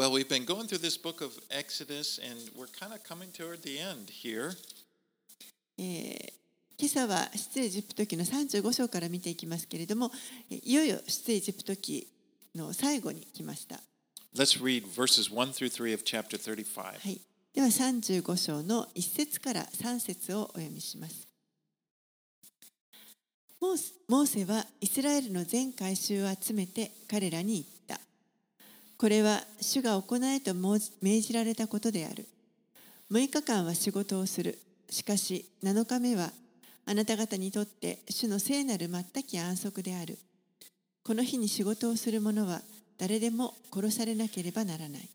[0.00, 3.60] Well, we've been going through this book of Exodus, and we're kind of coming toward
[3.62, 4.56] the end here.
[5.76, 6.32] えー
[6.78, 10.10] 今朝は出エジプト記の35章から見ていきますけれども
[10.48, 12.06] いよいよ出エジプト記
[12.54, 13.76] の最後に来ました。
[14.34, 16.82] Let's read verses 1 through 3 of chapter 35.
[16.82, 17.20] はい、
[17.52, 21.28] では35章の1節から3節をお読みします。
[23.60, 27.79] モーセはイスラエルの全改宗を集めて彼らに言った。
[29.00, 32.28] これは主が行えと命じられたことである。
[33.10, 34.58] 6日間は仕事をする。
[34.90, 36.30] しかし7日目は
[36.84, 40.18] あなた方にとって主の聖なる全き安息である。
[41.02, 42.60] この日に仕事をする者は
[42.98, 45.08] 誰でも殺されなければならない。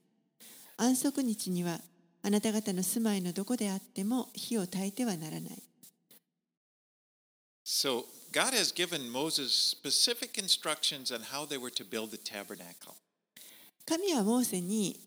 [0.78, 1.80] 安息日には
[2.24, 5.64] あなた方の住まいのどこであっても火を焚いてはならない。
[7.64, 12.96] So, God has given Moses specific instructions on how they were to build the tabernacle.
[13.86, 15.00] 神はモーセに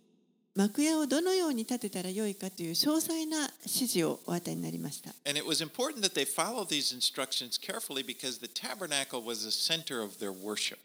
[0.55, 5.11] 幕屋をどのように建てたらよいかという詳細な指示をお与えになりました。
[5.25, 10.03] And it was important that they follow these instructions carefully because the tabernacle was the center
[10.03, 10.79] of their worship.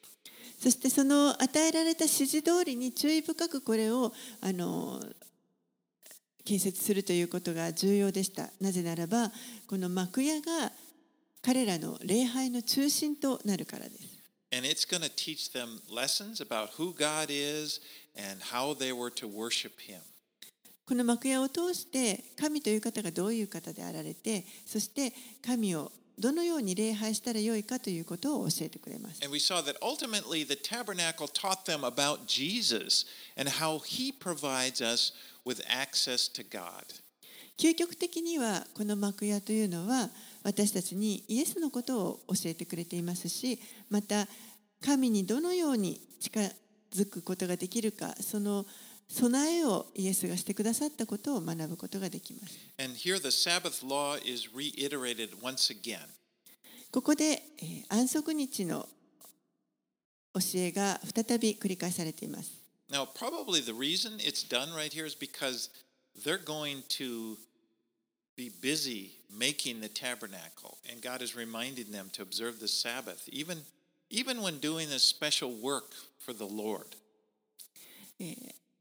[0.60, 5.02] そしてその与えられた指示通りに注意深くこれをあの
[6.46, 8.50] 建設するということが重要でした。
[8.62, 9.32] なぜならば
[9.68, 10.72] この幕屋が
[11.42, 14.13] 彼らの礼拝の中心となるからです。
[14.53, 17.81] And it's going to teach them lessons about who God is
[18.17, 20.01] and how they were to worship Him.
[20.87, 25.13] この幕屋を通して神という方がどういう方であられてそして
[25.45, 29.23] 神をどのように礼拝したらよいかということを教えてくれます。
[29.23, 33.05] And we saw that ultimately the tabernacle taught them about Jesus
[33.37, 35.13] and how He provides us
[35.45, 36.85] with access to God.
[37.58, 40.10] 究極的にはこの幕屋というのは
[40.44, 44.28] 私たちにイエスのことを教えてくれていますしまた
[44.82, 46.40] 神にどのように近
[46.94, 48.66] づくことができるかその
[49.10, 52.58] 備えをイエスがしてくださったことを学ぶことができます。
[56.92, 58.88] ここで、えー安息日の
[60.34, 62.52] 教えが再び繰り返されています。
[62.90, 65.70] Now, probably the reason it's done right here is because
[66.24, 67.38] they're going to
[68.36, 73.58] be busy making the tabernacle, and God is reminding them to observe the Sabbath, even,
[74.10, 76.96] even when doing this special work for the Lord.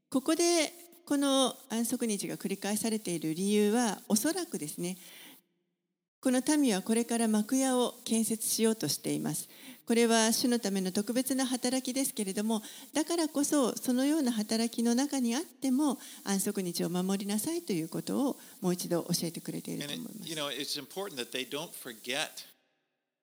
[0.09, 0.71] ここで
[1.05, 4.95] この安息日が繰り返されている理由はおそらくですね
[6.21, 9.49] この民はこれから幕屋を建設しようとしています
[9.85, 12.61] これは主のための特別な働きですけれども
[12.93, 22.45] だからこそそのような働きの中にあっても安息日を守りなさいということをもう一度教えてくれている And と it, 思います you know, it's important that they don't forget,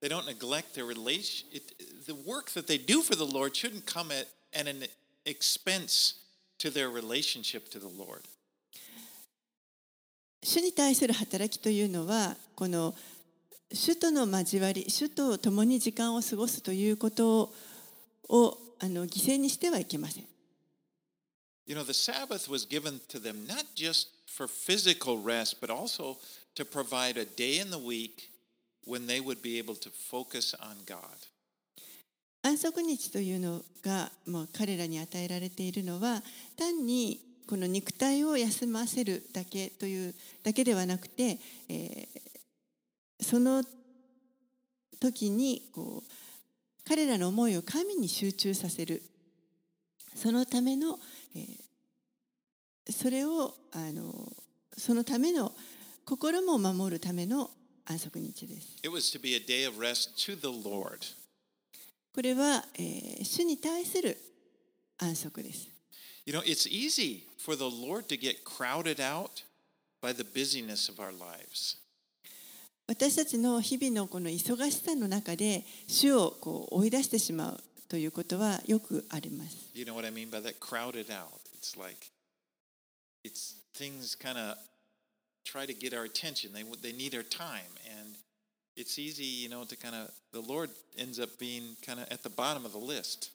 [0.02, 1.46] they don't neglect their relation.
[1.52, 1.74] It,
[2.06, 4.86] the work that they do for the Lord shouldn't come at, at an
[5.24, 6.16] expense
[6.58, 8.22] to their relationship to the Lord.
[10.42, 12.94] 主に対する働きというのはこの
[13.72, 17.52] 主との交わり主と共に時間を過ごすということ
[18.28, 20.24] をあの犠牲にしてはいけません
[21.66, 26.16] You know, the Sabbath was given to them not just for physical rest, but also
[26.56, 28.30] to provide a day in the week
[28.84, 30.98] when they would be able to focus on God.
[32.42, 36.22] 安息日というのがもう彼らに与えられているのは
[36.56, 41.38] 単にこの肉体を休ませるだけというだけではなくて、
[41.68, 42.29] えー
[43.22, 43.62] その
[45.00, 46.10] 時にこう
[46.86, 49.02] 彼らの思いを神に集中させる
[50.14, 50.98] そのための、
[51.34, 51.70] えー
[52.88, 54.32] それをあの
[54.76, 55.52] そのための
[56.04, 57.50] 心も守るための
[57.86, 58.78] 安息日です。
[62.12, 64.18] これは、えー主に対する
[64.98, 65.68] 安息です。
[66.26, 69.44] You know, it's easy for the Lord to get crowded out
[70.02, 71.78] by the busyness of our lives.
[72.90, 79.70] 私たちの日々のこの忙しさの中で主をこう追い出してしまうということはよくあります。
[79.74, 80.58] You know what I mean by that?
[80.58, 81.28] Crowded out.
[81.56, 82.08] It's like
[83.22, 84.56] it's things kind of
[85.44, 86.52] try to get our attention.
[86.52, 88.16] They they need our time, and
[88.76, 92.24] it's easy, you know, to kind of the Lord ends up being kind of at
[92.24, 93.30] the bottom of the list.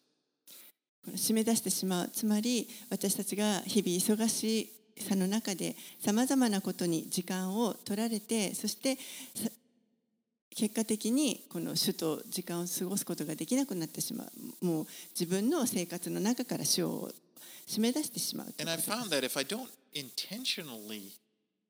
[1.15, 9.49] 締め出してしまうつまり私たちが日々忙しさの中でさまざまなことに時間を取られてそしてさ
[10.55, 14.23] 結果的にこの主と時間を過ごすことができなくなってしま
[14.61, 17.11] うもう自分の生活の中から主を
[17.67, 21.11] 締め出してしまうう And I こと found that if I don't intentionally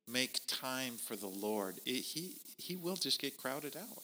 [0.08, 4.04] make time for the Lord, it, he he will just get crowded out.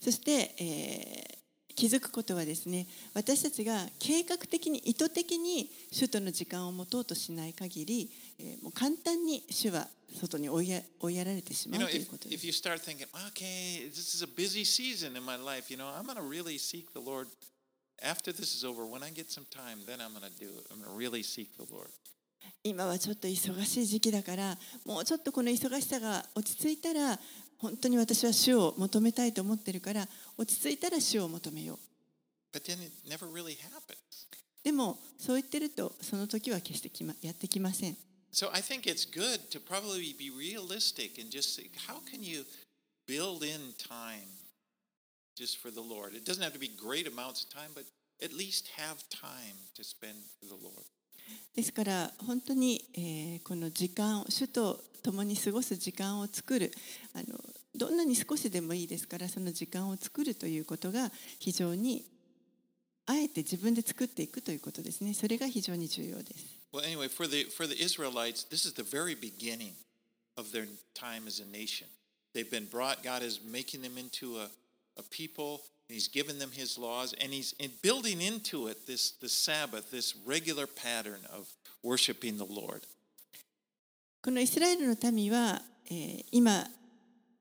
[0.00, 1.38] そして、えー
[1.78, 9.88] 気づくことはですね私たちが計画的に意図的に主との時間を持とうとしない限り、えー、もう簡単に主は
[10.18, 12.46] 外に追いや追いやられてしまうという if, ことで if す。
[12.46, 16.16] you start thinking, okay, this is a busy season in my life, you know, I'm going
[16.16, 17.28] to really seek the Lord.
[18.00, 20.66] After this is over, when I get some time, then I'm going to do it.
[20.70, 21.90] I'm going to really seek the Lord.
[22.62, 27.18] 今はちょっと忙しい時期だからもうちょっとこの忙しさが落ち着いたら
[27.58, 30.06] 本当に私は主を求めたいと思ってるから
[30.36, 31.78] 落ち着いたら主を求めよう
[32.56, 33.96] But then it never really happens.
[34.62, 37.96] でもそう言ってるとその時は決してき、ま、やってきません
[38.30, 42.44] So I think it's good to probably be realistic and just say, how can you
[43.06, 44.28] build in time
[45.36, 46.14] just for the Lord?
[46.14, 47.84] It doesn't have to be great amounts of time, but
[48.22, 50.84] at least have time to spend for the Lord.
[51.54, 56.72] ですから本当に、えーこの時間を主と共に過ごす時間を作る
[57.14, 57.38] あの
[57.74, 62.04] どんなに少しでもいいですからその時間を作るということが非常に
[63.10, 69.72] あえて自分で作っていくということですねそれが非常に重要です Well, anyway, for the for the Israelites, this is the very beginning
[70.36, 71.88] of their time as a nation.
[72.34, 73.02] They've been brought.
[73.02, 74.50] God is making them into a,
[74.98, 75.62] a people.
[75.88, 79.90] And he's given them His laws, and He's in building into it this the Sabbath,
[79.90, 81.48] this regular pattern of
[81.82, 82.82] worshiping the Lord.
[84.20, 86.66] このイスラエルの民は、えー今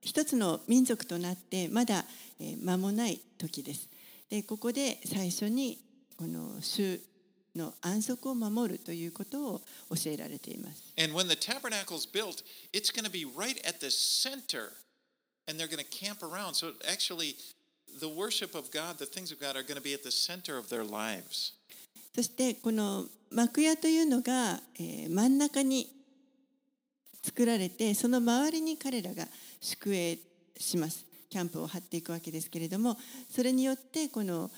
[0.02, 2.06] 一つの民族となってまだ、
[2.40, 3.90] えー間もない時です
[4.30, 5.80] でここで最初に
[6.18, 7.00] この主
[7.56, 12.44] の安息を守るということを教えられています And when the tabernacle's built,
[12.74, 14.74] it's going to be right at the center,
[15.48, 16.54] and they're going to camp around.
[16.56, 17.36] So actually,
[18.00, 20.58] the worship of God, the things of God, are going to be at the center
[20.58, 21.54] of their lives.
[22.14, 25.88] そしてこの幕屋というのが、えー真ん中に
[27.24, 29.28] 作られてその周りに彼らが
[29.62, 30.18] 宿営
[30.58, 32.98] しますキャンプを張っていくわけですけれども
[33.30, 34.50] それによってこの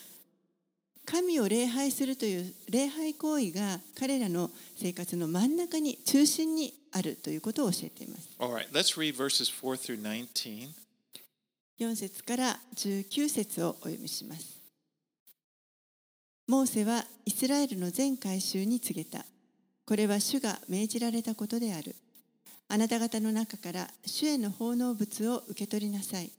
[1.06, 10.69] 神を礼拝するという礼拝行為が彼らの生活の真ん中に中心にあるということを教えています All right, let's read verses 4 through 19.
[11.80, 14.60] 4節から19節をお読みします。
[16.45, 19.25] モーセはイスラエルの全改宗に告げた。
[19.86, 21.95] これは主が命じられたことである。
[22.68, 26.31] あなた方の中から主への奉納物を受け取りなさい。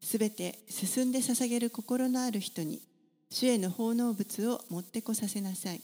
[0.00, 2.80] すべて進んで捧げる心のある人に
[3.30, 5.82] 主への奉納物を持ってこさせなさい。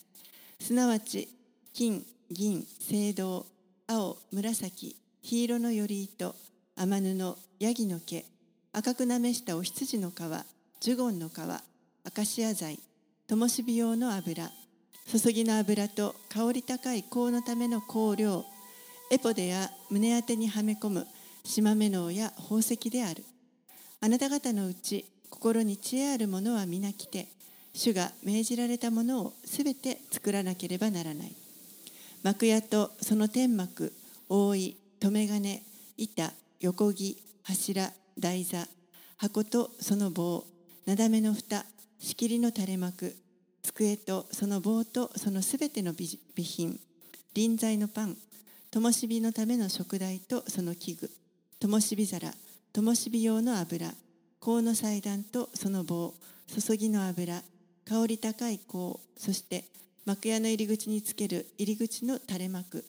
[0.60, 1.28] すなわち
[1.72, 3.46] 金、銀、青銅、
[3.86, 6.34] 青、紫、黄色のより糸、
[6.76, 8.24] 天布、ヤギの毛、
[8.72, 10.14] 赤くなめしたお羊の皮、
[10.80, 12.78] ジュゴンの皮、アカシア材、
[13.26, 14.50] 灯火用の油、
[15.06, 18.44] 注ぎの油と香り高い香のための香料、
[19.10, 21.06] エポデや胸当てにはめ込む
[21.44, 23.24] 島目のや宝石である。
[24.04, 27.26] あなた方のうち心に知恵ある者は皆来て、
[27.72, 31.32] 主が命じられたものをすべて作らなければならない。
[32.22, 33.94] 幕屋とその天幕、
[34.28, 35.62] 覆い、留め金、
[35.96, 38.68] 板、横木、柱、台座、
[39.16, 40.44] 箱とその棒、
[40.84, 41.64] なだめの蓋、
[41.98, 43.16] 仕切りの垂れ幕、
[43.62, 46.78] 机とその棒とそのすべての備品、
[47.32, 48.18] 臨在のパン、
[48.70, 51.10] 灯火のための食台とその器具、
[51.58, 52.34] 灯火皿、
[52.74, 53.94] 灯火用の油、
[54.40, 56.12] 香の祭壇とその棒、
[56.48, 57.40] 注ぎの油、
[57.88, 59.66] 香り高い香、そして
[60.04, 62.84] 幕屋の入り口につける入り口の垂れ幕、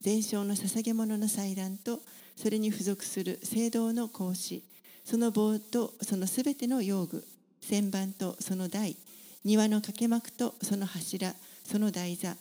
[0.00, 2.00] 全焼の捧げ物の祭壇と
[2.34, 4.64] それに付属する聖堂の格子、
[5.04, 7.24] その棒とそのすべての用具、
[7.62, 8.96] 旋盤とその台、
[9.44, 11.32] 庭の掛け幕とその柱、
[11.64, 12.36] その台座、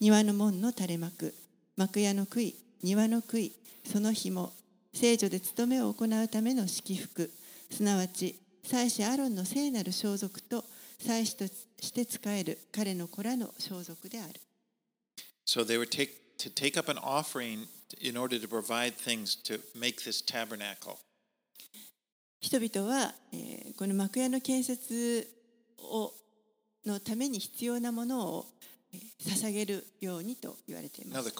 [0.00, 1.34] 庭の門の垂れ幕、
[1.78, 3.52] 幕屋の杭、庭の杭、
[3.90, 4.52] その紐、
[4.94, 7.30] 聖女で務めを行うための式服、
[7.70, 10.64] すなわち祭司アロンの聖なる装束と
[11.00, 14.40] 祭司として使える彼の子らの装束である。
[15.46, 17.66] So they were take, to take up an offering
[18.00, 20.96] in order to provide things to make this tabernacle.
[22.40, 25.26] 人々は、えーこの幕屋の建設
[25.78, 26.12] を
[26.84, 28.62] のために必要なものを、えー
[29.20, 31.30] 捧げるようにと言われています。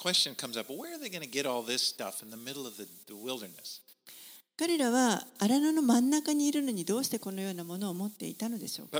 [4.55, 8.99] 彼らは荒野の真ん中にいるのにどうしてこのようなものを持っていたのでしょうか？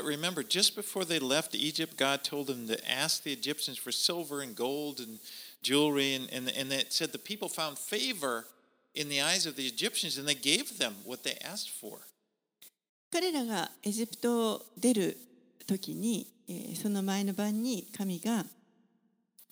[13.12, 15.18] 彼らがエジプト出る
[15.68, 18.46] 時に、えーその前の晩に神が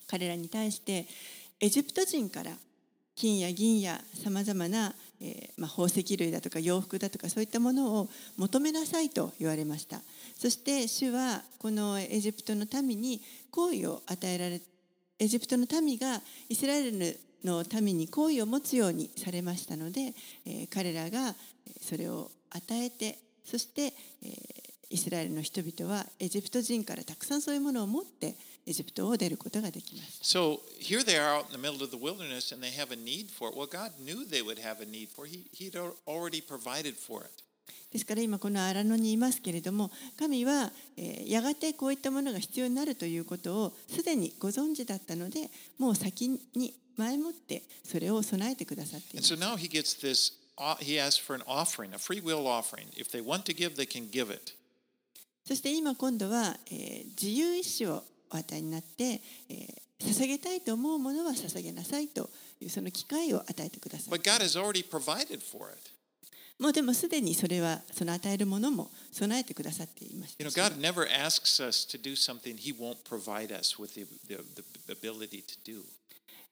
[0.08, 1.08] 彼らに対して
[1.60, 2.52] エジプト人から
[3.16, 10.02] 金や銀やさまざまなえま、宝石類だとか洋服だとかそういったものを求めなさいと言われました。
[10.36, 14.60] そして主はこのエジプトの民に好意を与えられ
[15.20, 20.14] エジプトの民がイスラエルの民に好意を持つようにされましたので、
[20.48, 21.36] えー、彼らが
[21.82, 28.36] それを与えてそして、えー、イスラエルの人々はエジプト人からたくさんそういうものを持って
[28.68, 30.20] エジプトを出ることができます。
[30.22, 33.32] So here they are out in the middle of the wilderness and they have a need
[33.32, 33.58] for it.
[33.58, 35.34] Well, God knew they would have a need for it.
[35.34, 37.44] He, He'd already provided for it.
[37.92, 49.34] ですから今この荒野にいますけれども神は、えー、やがてこういったものが必要になるということをすでにご存知だったのでもう先に前もってそれを備えてくださっています。
[49.34, 50.34] And so now he gets this,
[50.80, 52.88] he asks for an offering, a free will offering.
[52.96, 54.54] If they want to give, they can give it.
[55.52, 62.30] そして今今度は、えー、自由意志をお与えになって、えー、捧げたいと思うものは捧げなさいと
[62.62, 64.18] いうその機会を与えてください。
[64.18, 65.92] But God has already provided for it.
[66.58, 70.42] もうでもすでにそれはその与えるものも備えてくださっていました。
[70.42, 74.38] You know, God never asks us to do something He won't provide us with the, the,
[74.88, 75.84] the ability to do.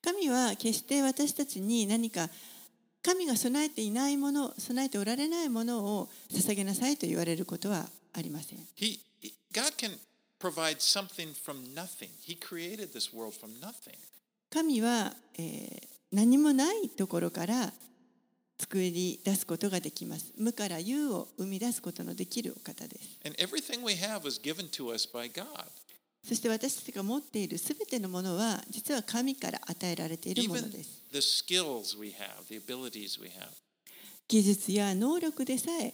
[0.03, 2.29] 神は決して私たちに何か
[3.01, 8.59] 神が備えていないもの、備えておられないものを捧げなさいと言われることはありません。
[8.77, 8.99] He,
[9.53, 9.97] God can
[10.39, 12.09] provide something from nothing.
[12.25, 13.97] He created this world from nothing.
[14.51, 17.73] 神は、えー、何もないところから
[18.59, 20.33] 作り出すことができます。
[20.37, 23.19] 無から有を生み出すことのできるお方です。
[26.27, 31.03] そして私たちが持っているすべてのものは実は神から与えられているものです。
[34.27, 35.93] 技術や能力でさえ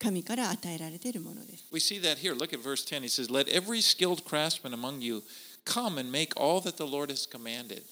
[0.00, 1.66] 神から与えられているものです。
[1.70, 2.34] We see that here.
[2.34, 3.02] Look at verse 10.
[3.02, 5.22] He says, Let every skilled craftsman among you
[5.64, 7.82] come and make all that the Lord has commanded.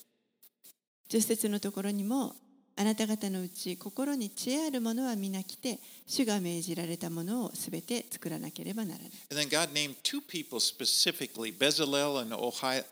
[1.11, 2.35] 10節のところにも
[2.77, 9.11] あなた方のうち心に知恵ある者は皆来て主が命じられたものをすべて作らなければならない。
[9.31, 12.85] And then God named two people specifically, Bezalel and Oholiab,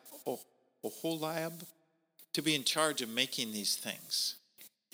[2.35, 4.37] to be in charge of making these things.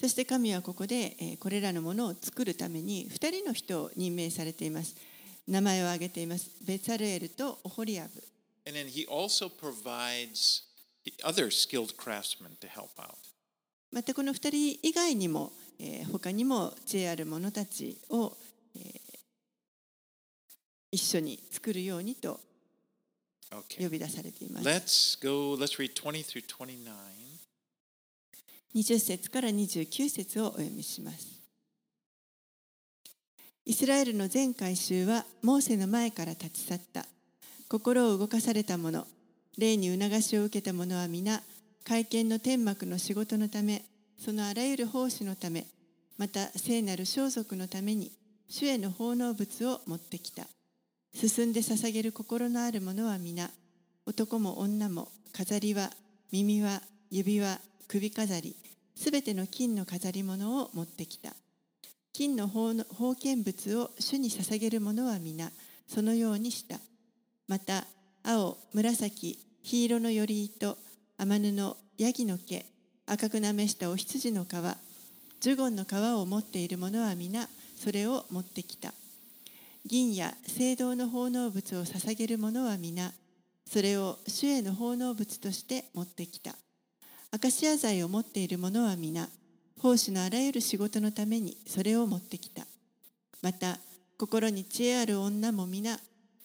[0.03, 4.97] そして神はここでこれらのものを作るために2人の人を任命されています。
[5.47, 6.51] 名前を挙げています。
[6.67, 8.21] ベツァルエルとオホリアブ。
[8.67, 10.65] And then he also provides
[11.23, 13.15] other skilled craftsmen to help out.
[13.93, 18.37] またこの2人以外にも、えー、他にも知恵ある者たちを、
[18.75, 18.93] えー、
[20.91, 22.41] 一緒に作るようにと
[23.79, 24.67] 呼び出されています。
[24.67, 27.22] Let's go, let's read 20 through 29.
[28.75, 31.41] 20節から29節をお読みします。
[33.65, 37.07] イスラエルの全改宗はモーセの前から立ち去った。
[37.69, 39.07] 心を動かされた者、
[39.57, 41.43] 霊に促しを受けた者は皆、
[41.85, 43.85] 会見の天幕の仕事のため
[44.17, 45.67] そのあらゆる奉仕のため
[46.17, 48.13] また聖なる装束のために
[48.49, 50.47] 主への奉納物を持ってきた
[51.15, 53.51] 進んで捧げる心のある者は皆
[54.07, 55.91] 男も女も飾りは
[56.31, 57.59] 耳は指輪
[57.93, 58.57] 首飾り
[58.97, 61.35] すべての金の飾り物を持ってきた。
[62.15, 65.51] 金の宝剣物を主に捧げる者は皆
[65.87, 66.79] そのようにした。
[67.49, 67.85] また
[68.23, 70.79] 青紫黄色のより糸
[71.19, 72.65] 天布ヤギの毛
[73.05, 74.49] 赤くなめしたお羊の皮
[75.41, 77.47] ジュゴンの皮を持っている者は皆
[77.77, 78.95] それを持ってきた。
[79.85, 83.13] 銀や聖堂の奉納物を捧げる者は皆
[83.67, 86.55] それを主への奉納物として持ってきた。
[87.35, 89.27] アカシア材を持っている者は皆
[89.81, 92.67] 奉仕のあらゆる仕事のためにそれを持ってきた。
[93.41, 93.79] また
[94.19, 95.99] 心に知恵ある女も皆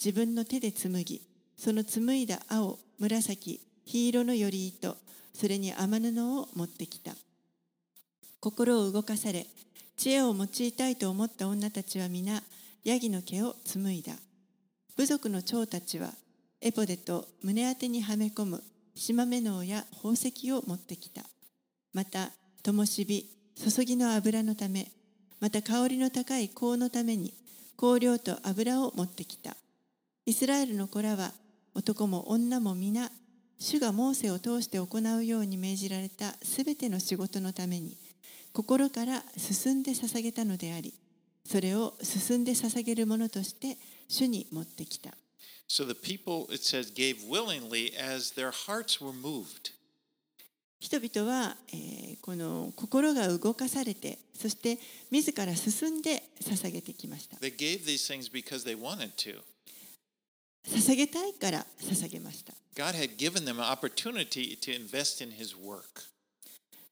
[0.04, 1.22] 自分の手で紡ぎ
[1.58, 4.96] その紡いだ青紫黄色のより糸
[5.34, 7.12] それに天布を持ってきた。
[8.40, 9.46] 心を動かされ
[9.98, 12.42] 知恵を用いたいと思った女たちは皆
[12.86, 14.14] ヤギの毛を紡いだ。
[14.96, 16.14] 部族の長たちは
[16.62, 18.64] エポデと胸当てにはめ込む。
[18.98, 21.22] 島目のや宝石を持ってきた
[21.94, 22.32] また
[22.64, 24.92] 灯火注ぎの油のため
[25.40, 27.34] また香りの高い香のために
[27.80, 29.56] 香料と油を持ってきた
[30.26, 31.32] イスラエルの子らは
[31.76, 33.12] 男も女も皆
[33.60, 37.98] 主がモーセを通して行うように命じられたすべての仕事のために
[38.52, 40.96] 心から進んで捧げたのであり
[41.46, 43.78] それを進んで捧げるものとして
[44.08, 45.12] 主に持ってきた。
[45.68, 49.72] So the people, it says, gave willingly as their hearts were moved.
[50.80, 54.78] 人々は、えー、この心が動かされてそして
[55.10, 57.38] 自ら進んで捧げてきました。
[57.38, 59.42] They gave these things because they wanted to.
[60.68, 62.54] 捧げたいから捧げました。
[62.76, 65.82] God had given them an opportunity to invest in His work.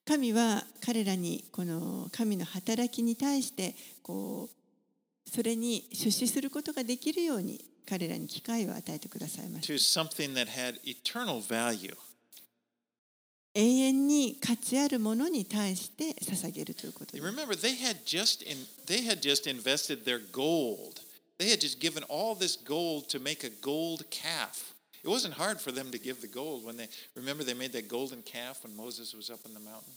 [0.05, 9.74] 神は彼らにこの神の働きに対してこうそれに出資することができるように彼らに機会を与えてくださいました.
[13.58, 21.00] 永遠に価値あるものに対して捧げるということです Remember, they had just in, they had just invested their gold.
[21.38, 24.74] They had just given all this gold to make a gold calf.
[25.04, 27.88] It wasn't hard for them to give the gold when they remember they made that
[27.88, 29.94] golden calf when Moses was up in the mountain.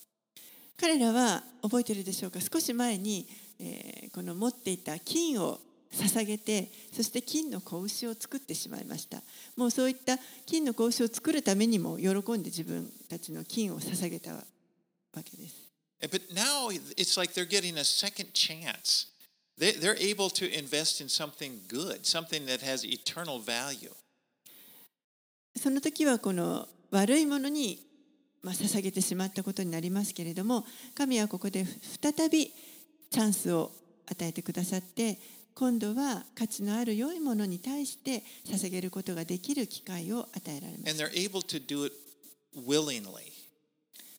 [0.80, 3.26] 彼らは覚えているでしょうか少し前に、
[3.58, 5.58] えーこの持っていた金を
[5.92, 9.22] 捧げてそして金の子牛を作ってしまいました
[9.56, 14.42] もうそういった金の子牛を作るためにも喜んで自分たちの金を捧げたわ
[15.24, 15.68] けです
[16.00, 19.06] Eh, But now it's like they're getting a second chance.
[19.58, 23.90] They, they're able to invest in something good, something that has eternal value.
[25.56, 27.84] その時はこの悪いものに、
[28.42, 30.64] まあ、捧げてしまったことになりますけれども
[30.94, 31.64] 神はここで
[32.00, 32.52] 再び
[33.10, 33.72] チャンスを
[34.06, 35.18] 与えてくださって
[35.58, 41.94] 今度は価値のある良いものに対して捧げることができる機会を与えられます And they're able to do it
[42.56, 43.32] willingly.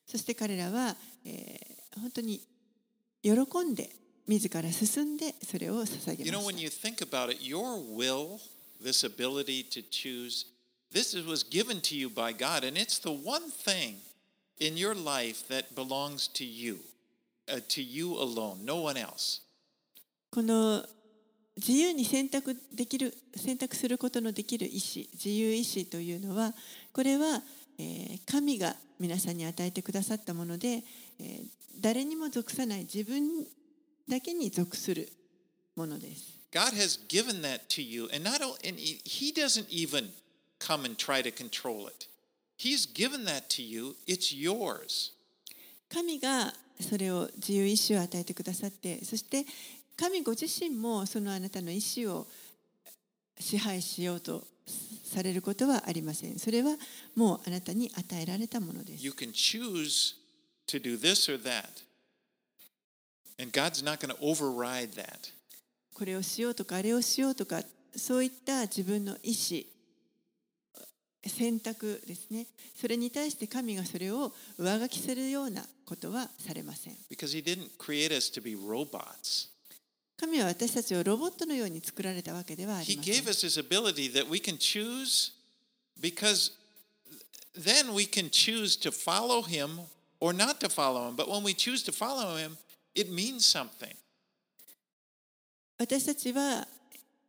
[0.06, 1.70] そして彼らは、えー
[2.00, 2.40] 本当に
[3.22, 3.32] 喜
[3.64, 3.90] んで
[4.28, 8.38] 自ら進んでそれを捧げ You ま know, し when た you think about it, your will,
[8.80, 10.46] this ability to choose,
[10.92, 13.96] this is- was given to you by God, and it's the one thing
[14.60, 16.78] in your life that belongs to you,
[17.48, 19.40] uh, to you alone, no one else.
[20.30, 20.86] この
[21.56, 26.54] 自由に選択できる選択することのできる意思自由意志というのは
[26.92, 27.42] これは、
[27.78, 30.82] えー神が皆さんに与えてくださったもので、
[31.18, 31.44] えー
[31.80, 33.46] 誰にも属さない自分
[34.08, 35.08] だけに属する
[35.76, 36.38] ものです。
[36.52, 40.10] God has given that to you, and not and he he doesn't even
[40.58, 42.08] come and try to control it.
[42.58, 43.96] He's given that to you.
[44.06, 45.12] It's yours.
[45.88, 49.44] 神がそれを自由意志を与えてくださってそして
[50.00, 52.26] 神ご自身もそのあなたの意志を
[53.38, 54.44] 支配しようと
[55.04, 56.76] されることはありませんそれは
[57.14, 60.14] もうあなたに与えられたものです You can choose
[60.68, 61.82] to do this or that.
[63.38, 65.32] And God's not going to override that.
[65.92, 67.60] これをしようとかあれをしようとか
[67.94, 69.60] そういった自分の意思
[71.26, 72.46] 選択ですね
[72.80, 79.50] それに対して神がそれを上書きするようなことはされません Because He didn't create us to be robots.
[80.20, 85.32] 神は私たちをロボットのように作られたわけではあ He りません gave us this ability that we can choose
[85.98, 86.52] because
[87.54, 89.80] then we can choose to follow Him
[90.20, 91.16] or not to follow Him.
[91.16, 92.58] But when we choose to follow Him,
[92.94, 93.96] it means something.
[95.78, 96.68] 私たちは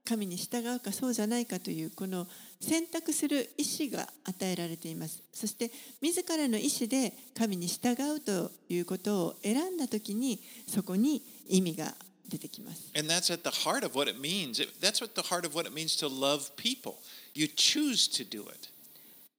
[0.04, 2.28] 神に従うかそうじゃないかというこの
[2.60, 11.94] 選択する意思が与えられていますそして自らの意思で神に従うということを選んだ時にそこに意味が
[12.32, 14.62] 出てきます And that's at the heart of what it means.
[14.80, 16.96] That's what the heart of what it means to love people.
[17.34, 18.70] You choose to do it.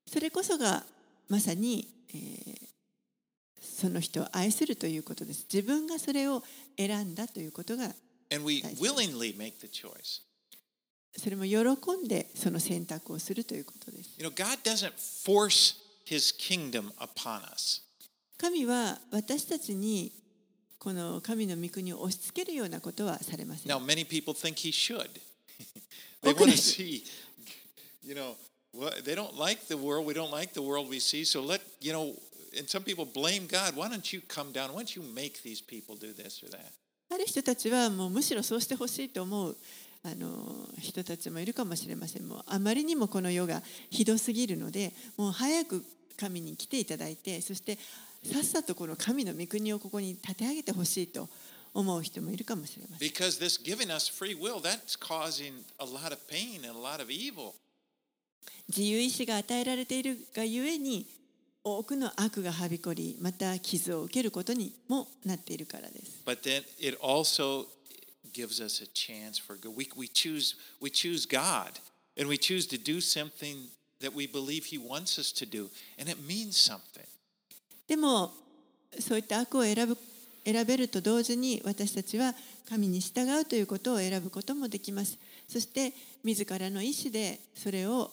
[0.06, 0.84] それこそが
[1.28, 2.72] まさに、えー
[3.82, 6.42] その人を愛するということです自分がそれを
[6.76, 7.94] 選んだということが
[8.32, 10.22] And we willingly make the choice.
[11.16, 15.76] それも喜んでその選択をするということです You know, God doesn't force
[16.06, 17.82] His kingdom upon us.
[18.38, 20.12] 神は私たちに
[20.82, 25.08] この神の御国を押し付けるようなことはされません Now, many people think He should.
[26.24, 27.04] they want to see,
[28.02, 28.34] you know,
[29.04, 30.04] they don't like the world.
[30.04, 31.24] We don't like the world we see.
[31.24, 32.16] So let, you know,
[32.58, 33.76] and some people blame God.
[33.76, 34.72] Why don't you come down?
[34.72, 36.72] Why don't you make these people do this or that?
[37.14, 39.56] ある人たちはもうむしろそうしてほしいと思う
[40.02, 45.84] あの人たちもいるかもしれませんもうあまりにもこの世がひどすぎるのでもう早く
[46.16, 47.78] 神に来ていただいてそして
[48.24, 51.28] さっさとこの神の御国をここに立て上げてほしいと
[51.74, 57.02] 思う人もいるかもしれません Because this giving us free will, that's causing a lot of pain and a lot
[57.02, 57.54] of evil.
[58.68, 61.06] 自由意志が与えられているがゆえに
[61.64, 67.66] 多くの悪がはびこりまた傷を受けることにもなっているからです But then it also
[68.32, 69.74] gives us a chance for good.
[69.76, 71.80] We, we choose we choose God
[72.16, 73.68] and we choose to do something
[74.00, 77.06] that we believe He wants us to do, and it means something.
[77.92, 78.32] でも
[79.00, 79.98] そういった悪を選ぶ
[80.46, 82.34] 選べると同時に私たちは
[82.66, 85.18] 神に従うということを選ぶこともできます。
[85.46, 85.92] そして
[86.24, 88.10] 自らの意思でそれを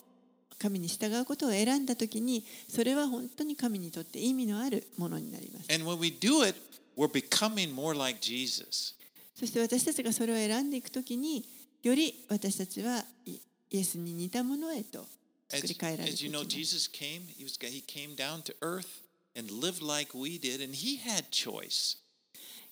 [0.58, 5.74] 神に従うことを選んだ時にそれは本当に神にとって意味のあるものになります。
[5.74, 6.60] And when we do it,
[6.98, 8.96] we're becoming more like Jesus.
[9.34, 11.46] そして私たちがそれを選んでいく時に
[11.84, 13.40] より私たちはイ
[13.72, 15.06] イエスに似たものへと
[15.50, 18.44] As, 作り変えられてい as き you ま know, す Jesus came, he, was, he came down
[18.44, 19.08] to earth
[19.40, 21.98] and lived like we did, and he had choice.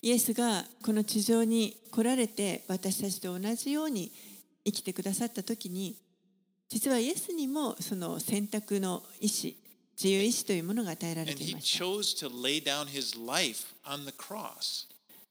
[0.00, 4.12] イエスがこの地上に来られて私たちと同じように
[4.64, 5.96] 生きてくださった時に
[6.68, 9.52] 実はイエスにもその選択の意思
[9.96, 11.84] 自由意志というものが与えられていました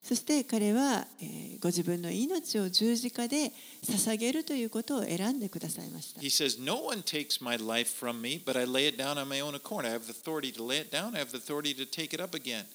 [0.07, 3.51] そして彼は、えーご自分の命を十字架で
[3.83, 6.21] 捧げるということを選んでくださいました。
[6.21, 9.41] He says, No one takes my life from me, but I lay it down on my
[9.41, 9.87] own accord.
[9.87, 12.21] I have the authority to lay it down, I have the authority to take it
[12.21, 12.65] up again.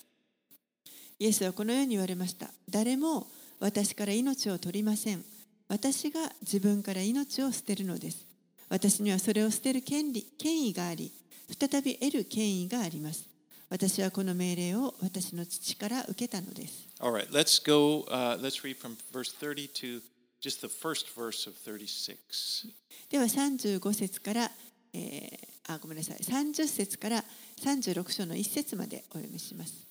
[1.18, 2.50] イエスはこのように言われました。
[2.68, 3.28] 誰も
[3.60, 5.24] 私から命を取りません。
[5.68, 8.26] 私が自分から命を捨てるのです。
[8.68, 11.12] 私にはそれを捨てる権利権威があり
[11.58, 13.32] 再び得る権威があります。
[13.72, 20.00] 私はこの命令を私の父から受けたのです All right, let's go, uh, let's read from verse 30 to
[20.40, 22.72] just the first verse of 36.
[23.10, 24.50] では35節から、
[24.94, 26.16] えーあごめんなさい。
[26.18, 27.24] 30節から
[27.60, 29.86] 36章の1節までお読みします。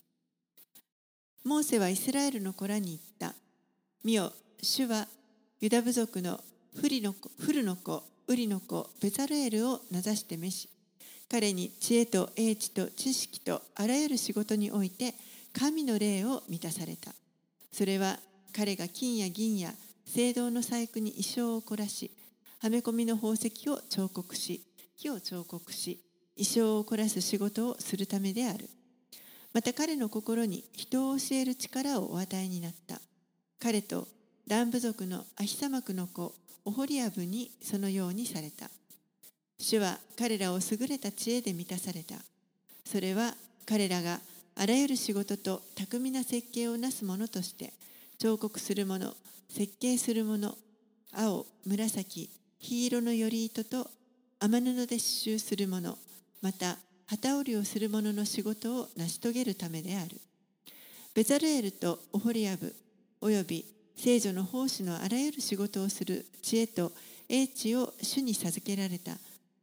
[1.44, 3.00] モーセはイスラエルの子らに言っ
[3.32, 3.36] た。
[4.04, 5.08] 見よ主は
[5.60, 6.40] ユダ部族の
[6.76, 10.70] フリの子フルの子ウリの子ベザルエルを名指して召し
[11.30, 15.14] 彼に知恵と英知と知識とあらゆる仕事において
[15.54, 17.12] 神の霊を満たされた。
[17.72, 18.20] それは
[18.54, 19.74] 彼が金や銀や
[20.16, 22.12] 青銅の細工に衣装を凝らし
[22.60, 24.62] はめ込みの宝石を彫刻し
[24.98, 26.00] 木を彫刻し
[26.36, 28.70] 衣装を凝らす仕事をするためである。
[29.54, 33.02] また彼の心に人を教える力をお与えになった。
[33.60, 34.08] 彼と
[34.48, 36.34] ダン部族のアヒサマクの子
[36.66, 38.70] オホリアブにそのようにされた。
[39.60, 42.16] 主は彼らを優れた知恵で満たされた。
[42.86, 43.36] それは
[43.66, 44.20] 彼らが
[44.62, 47.74] あらゆる仕事と巧みな設計をなす者として
[48.20, 49.12] 彫刻する者
[49.50, 50.54] 設計する者
[51.12, 53.90] 青紫黄色のより糸と
[54.40, 55.98] 天布で刺繍する者
[56.44, 60.22] また旗織りをする者の仕事を成し遂げるためである。
[61.16, 62.76] ベザルエルとオホリアブ
[63.20, 63.66] および
[63.98, 66.92] 聖女の奉仕のあらゆる仕事をする知恵と
[67.28, 69.18] 英知を主に授けられた。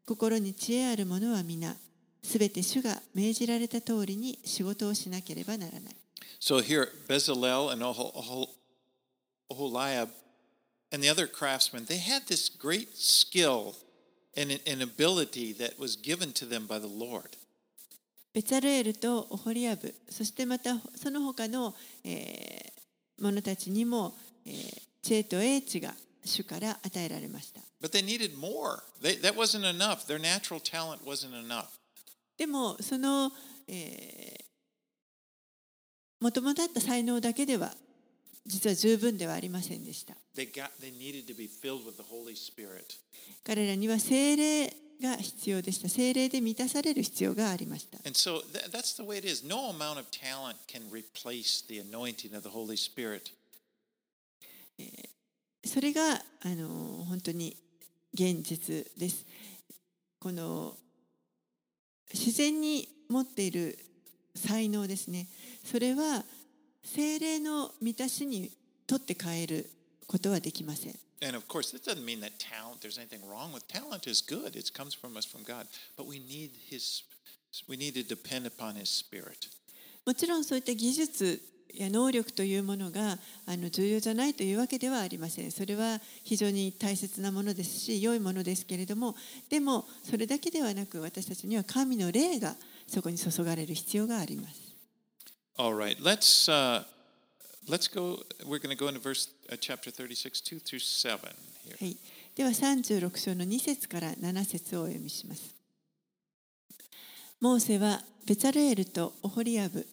[0.08, 1.76] 心に知恵ある者は皆
[2.22, 5.94] すべて主が命じられた通りに仕事をしなければならない
[6.40, 8.48] So here, Bezalel and Ohol- Ohol-
[9.50, 10.08] Oholiab
[10.92, 13.74] and the other craftsmen, they had this great skill
[14.36, 17.36] and an ability that was given to them by the Lord.
[18.34, 22.78] ベツァルエルとオホリアブそしてまたその他の、えー
[23.20, 24.14] 者たちにも、
[24.46, 28.82] えー知恵と英知が主から与えられました But they needed more.
[29.00, 30.06] They, that wasn't enough.
[30.06, 31.77] Their natural talent wasn't enough.
[32.38, 33.32] でもその
[36.20, 37.74] もともとあった才能だけでは
[38.46, 40.14] 実は十分ではありませんでした。
[43.44, 44.72] 彼らには精霊
[45.02, 45.88] が必要でした。
[45.88, 47.98] 精霊で満たされる必要がありました。
[55.64, 57.56] それが本当に
[58.14, 59.26] 現実です。
[60.18, 60.76] この
[62.12, 63.78] 自然に持っている
[64.34, 65.26] 才能ですね
[65.64, 66.24] それは
[66.84, 68.50] 精霊の満たしに
[68.86, 69.70] とって変える
[70.06, 74.54] ことはできません And of course, this doesn't mean that talent, there's anything wrong with talent is good.
[74.54, 75.66] It comes from us from God.
[75.96, 77.02] But we need his
[77.68, 79.48] we need to depend upon his spirit.
[80.06, 81.42] もちろんそういった技術
[81.74, 89.14] や能力というものがあの重要じゃないというわけではありませんそれは非常に大切なものですし良いものですけれども
[89.48, 92.54] でもそれだけではなく私たちには神の霊が
[92.86, 94.68] そこに注がれる必要があります
[95.60, 96.84] All right, let's uh,
[97.68, 98.22] let's go.
[98.46, 101.18] We're going to go into verse uh, chapter 36, 2 through 7
[101.64, 101.76] here.
[101.80, 101.96] はい、
[102.36, 105.54] では36章の2節から7節をお読みします。
[107.40, 109.86] モーセはベツァルエルとオホリアブ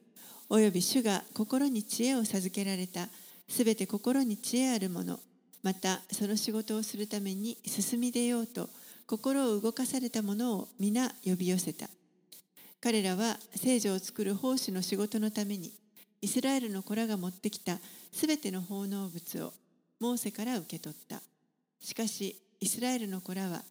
[0.49, 3.07] および主が心に知恵を授けられた
[3.49, 5.19] すべて心に知恵ある者
[5.63, 8.69] またその仕事をするために進み出ようと
[9.07, 11.89] 心を動かされた者を皆呼び寄せた。
[12.81, 15.71] 彼らは聖女を作る奉仕の仕事のために
[16.21, 17.79] イスラエルの子らが持ってきた
[18.11, 19.53] すべての奉納物を
[19.99, 21.21] モーセから受け取った。
[21.79, 23.63] しかしイスラエルの子らは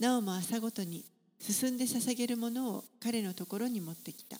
[0.00, 1.04] なおも朝ごとに
[1.40, 4.38] 進んで捧げるものを彼のところに持ってきた。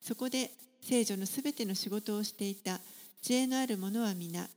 [0.00, 0.50] そこで
[0.82, 2.80] 聖女のすべての仕事をしていた
[3.22, 4.48] 知恵のある者は皆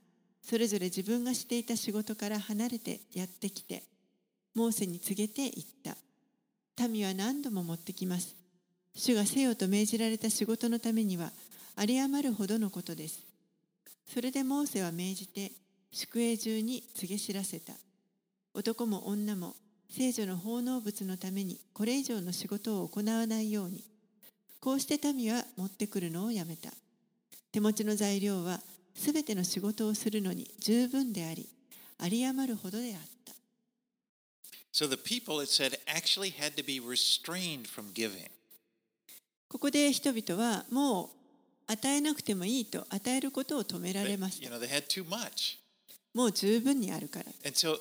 [0.42, 3.82] それぞれ自分がしていた仕事から離れてやってきて
[4.54, 5.96] モーセに告げて言った。
[6.88, 8.36] 民は何度も持ってきます。
[8.94, 11.32] 主がせよと命じられた仕事のためには
[11.76, 13.20] 有り余るほどのことです。
[14.06, 15.52] それでモーセは命じて
[15.90, 17.72] 宿営中に告げ知らせた。
[18.54, 19.56] 男も女も
[19.90, 23.82] 聖女の奉納物のためにこれ以上の仕事を行わないように。
[24.64, 26.70] こうして民は持ってくるのをやめた。
[27.52, 28.60] 手持ちの材料は
[28.94, 31.46] すべての仕事をするのに十分であり、
[31.98, 33.34] あり余るほどであった。
[34.72, 38.30] So the people, it said, actually had to be restrained from giving.
[39.50, 41.10] ここで人々はも
[41.68, 44.48] う与えなくてもいいと与えることを止められました。
[46.14, 47.26] もう十分にあるから。
[47.26, 47.72] 神様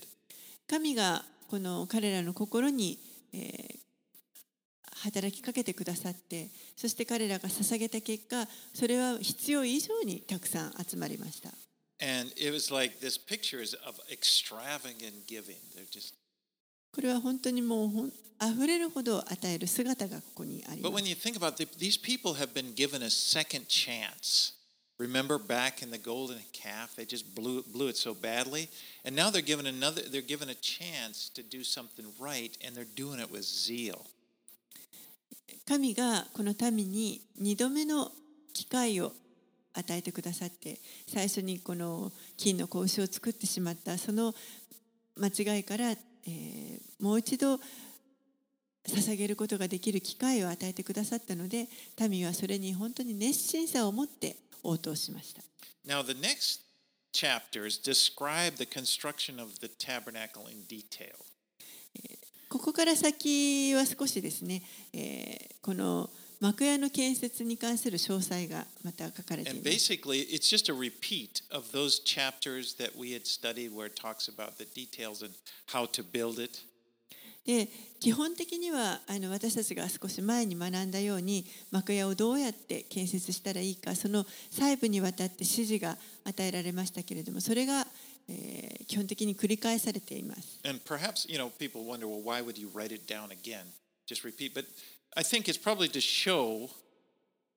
[0.00, 0.13] は
[0.68, 2.98] 神がこの彼らの心に、
[3.32, 3.78] えー、
[5.02, 11.50] 働きかけてくださってそして彼らが捧げた結果それは必要以上にたくさん集まりました。
[16.92, 20.88] これは本当にもうあふれるほど与える姿がここにありま
[24.20, 24.63] す。
[24.98, 28.68] Remember back in the golden calf, they just blew blew it so badly,
[29.04, 30.02] and now they're given another.
[30.02, 34.06] They're given a chance to do something right, and they're doing it with zeal.
[35.66, 38.12] 神がこの民に2度目の
[38.52, 39.12] 機会を
[39.72, 40.78] 与えてくださって
[41.08, 44.34] 最初にこの金の格子を作ってしまったその
[45.16, 47.60] 間違いから、えーもう一度
[48.86, 51.68] 捧げることができる機会を与えてくださったので
[52.08, 55.42] 民はそれに本当に熱心さを持って応答しました
[55.86, 56.62] Now the next
[57.12, 61.14] chapters describe the construction of the tabernacle in detail.
[62.48, 73.72] ここから先は少しですね、えーこの幕屋の建設に関する詳細がまた書かれてい And ます basically, it's just a repeat of those chapters that we had studied
[73.74, 75.32] where it talks about the details and
[75.72, 76.62] how to build it.
[77.46, 77.68] で
[78.00, 87.86] 基本的にはあの私たちが少し前に学んだように幕屋をどうやって建設したらいいかその細部にわたって指示が与えられましたけれどもそれが、
[88.28, 90.60] えー基本的に繰り返されています。
[90.64, 93.64] And perhaps, you know, people wonder, well, why would you write it down again?
[94.06, 94.54] Just repeat.
[94.54, 94.66] But
[95.16, 96.70] I think it's probably to show,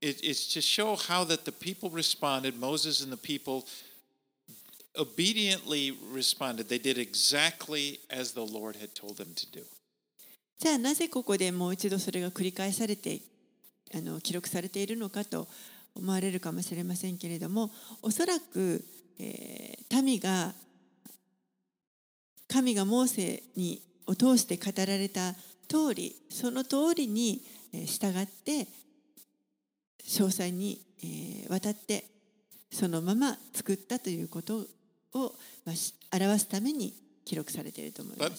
[0.02, 3.65] it, it's to show how that the people responded, Moses and the people
[4.97, 6.69] obediently responded.
[6.69, 9.62] They did exactly as the Lord had told them to do.
[10.60, 13.22] じゃあなぜここでもう一度それが繰り返されて
[13.96, 15.48] あの記録されているのかと
[15.96, 18.84] 思われるかもしれませんけれどもおそらく、
[19.20, 20.54] えー民が
[22.50, 25.34] 神がモーセにを通して語られた
[25.67, 27.41] 通りその通りに
[27.86, 28.67] 従って
[30.06, 32.06] 詳細に、えー渡って
[32.72, 34.65] そのまま作ったということ
[35.13, 35.34] を、
[35.65, 36.93] まあ、表すために
[37.28, 38.32] 記録されてると思います。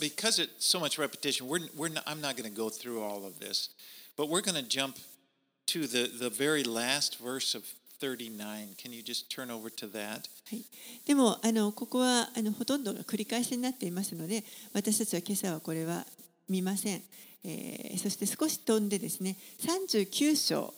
[10.50, 10.62] 39.
[11.04, 16.06] でも、あの、ここは、あの、ほとんど繰り返しになっていますので、私たちは今朝はこれは
[16.48, 17.02] 見ません。
[17.44, 20.74] え、そして少し飛んでですね、39章。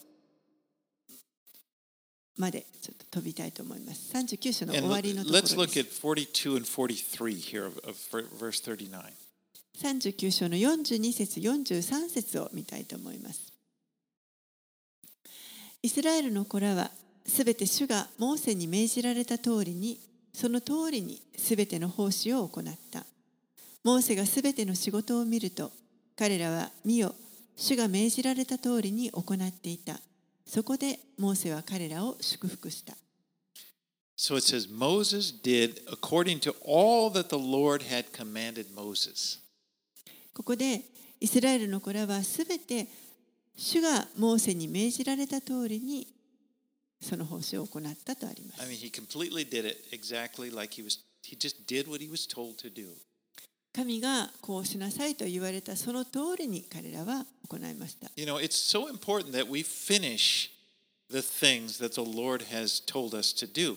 [2.40, 4.12] までちょっと飛びたいと思います。
[4.16, 5.54] 39章の終わりのところです。
[5.54, 9.12] at 42 and 43 here of, of ver- verse 39.
[9.80, 13.52] 39章の42節43節を見たいと思います。
[15.82, 16.90] イスラエルの子らは
[17.26, 20.00] すべて主がモーセに命じられた通りに
[20.32, 23.04] その通りにすべての奉仕を行った。
[23.82, 25.70] モーセがすべての仕事を見ると
[26.16, 27.14] 彼らは見よ
[27.56, 30.00] 主が命じられた通りに行っていた
[30.46, 32.94] そこでモーセは彼らを祝福した
[34.16, 39.38] So it says, Moses did according to all that the Lord had commanded Moses.
[40.34, 40.82] ここで
[41.20, 42.86] イスラエルの子らはすべて
[43.56, 46.06] 主がモーセに命じられた通りに
[47.00, 52.02] その奉仕を行ったとありま I す mean, he completely did it exactly like he was, he just did what
[52.02, 52.88] he was told to do.
[53.72, 60.50] 神がこうしなさいと言われたその通りに彼らは行いました You know, it's so important that we finish
[61.10, 63.76] the things that the Lord has told us to do.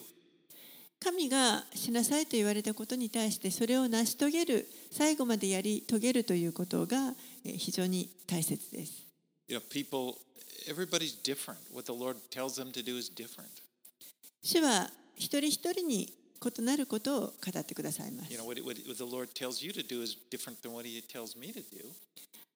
[0.99, 7.13] 神がしなさいと言われたことに対してそれを成し遂げる最後までやり遂げるということが
[7.45, 9.03] えー非常に大切です
[9.49, 10.15] You know, people,
[10.69, 11.57] everybody's different.
[11.73, 13.49] What the Lord tells them to do is different.
[14.41, 18.31] 主は一人一人に異なることを語ってくださいます。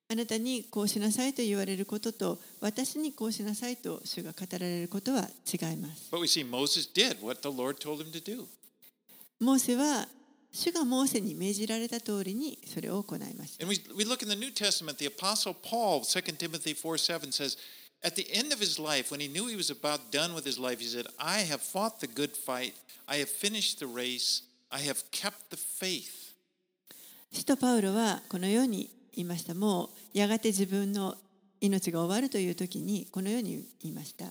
[0.10, 6.10] あなたにこうしなさいと言われることと私にこうしなさいと主が語られることは違います。
[9.40, 10.08] モーセは
[10.54, 13.66] 主がモーセに命じられた通りにそれを行いました。
[18.05, 20.81] At the end of his life, when he knew he was about done with his life,
[20.81, 22.75] he said, I have fought the good fight,
[23.07, 26.35] I have finished the race, I have kept the faith.
[27.31, 31.17] 使徒パウロはこのように言いましたもうやがて自分の
[31.63, 34.27] 命が終わるという時にこのように言いました、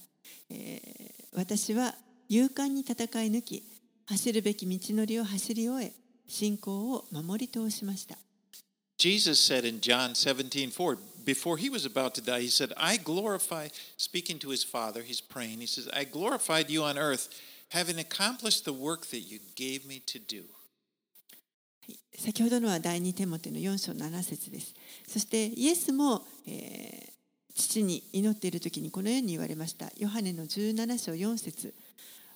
[0.50, 1.96] えー私は
[2.28, 3.64] 勇敢に戦い抜き
[4.06, 5.94] 走るべき道のりを走り終え
[6.28, 8.18] 信仰を守り通しました
[8.98, 12.97] Jesus said in John 17, 4, before he was about to die, he said, I
[12.97, 17.29] glorify, speaking to his father, he's praying, he says, I glorified you on earth,
[17.69, 20.45] having accomplished the work that you gave me to do.
[22.19, 24.75] 先ほどのは第二テモテの4章7節です
[25.07, 27.17] そしてイエスも、えー
[27.57, 31.75] 父に祈っている時にこのように言われましたヨハネの17章4節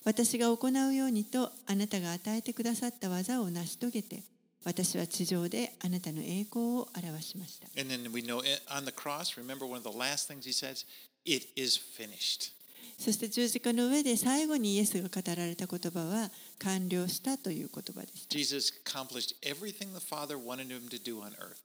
[0.04, 4.22] 私が行うようにとあなたが与えてくださった技を成し遂げて
[4.64, 10.84] 私は地上であなたの栄光を表しました And then we know on the cross, remember one of the last things he says?
[11.24, 12.52] It is finished.
[12.98, 21.62] そして十字架の上で最後にイエスが語られた言葉は完了したという言葉でした Jesus accomplished everything the Father wanted him to do on earth.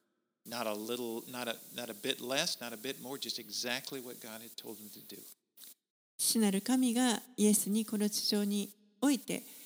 [0.47, 3.99] Not a little, not a, not a bit less, not a bit more, just exactly
[3.99, 5.17] what God had told him to do.
[6.17, 8.69] 父なる神がイエスにこの地上に
[9.01, 9.64] おいてえー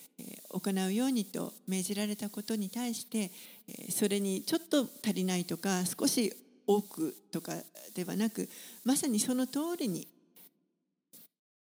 [0.50, 3.32] 行うようにと命じられたことに対して
[3.68, 6.34] えーそれにちょっと足りないとか少し
[6.66, 7.54] 多くとか
[7.94, 8.50] ではなく
[8.84, 10.08] まさにその通りに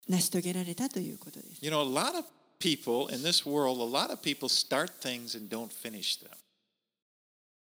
[0.09, 1.64] 成し遂げられたということです。
[1.64, 2.24] You know, a lot of
[2.59, 6.30] people in this world, a lot of people start things and don't finish them.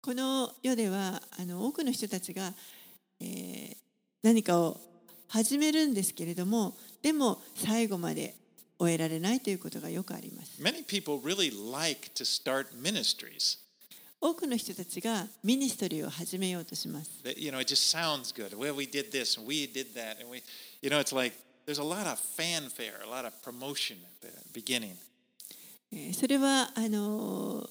[0.02, 2.52] この世ではあの多くの人たちが、
[3.20, 3.76] えー
[4.22, 4.80] 何かを
[5.28, 8.36] 始めるんですけれどもでも最後まで
[8.82, 10.60] 終えられないということがよくあります。
[10.60, 13.58] Many people really like to start ministries.
[14.20, 17.10] 多くの人たちがミニストリーを始めようとします。
[17.36, 18.56] You know, it just sounds good.
[18.56, 20.42] Well, we did this and we did that, and we,
[20.80, 24.32] you know, it's like there's a lot of fanfare, a lot of promotion at the
[24.52, 24.96] beginning.
[25.92, 27.68] えーそれはあのー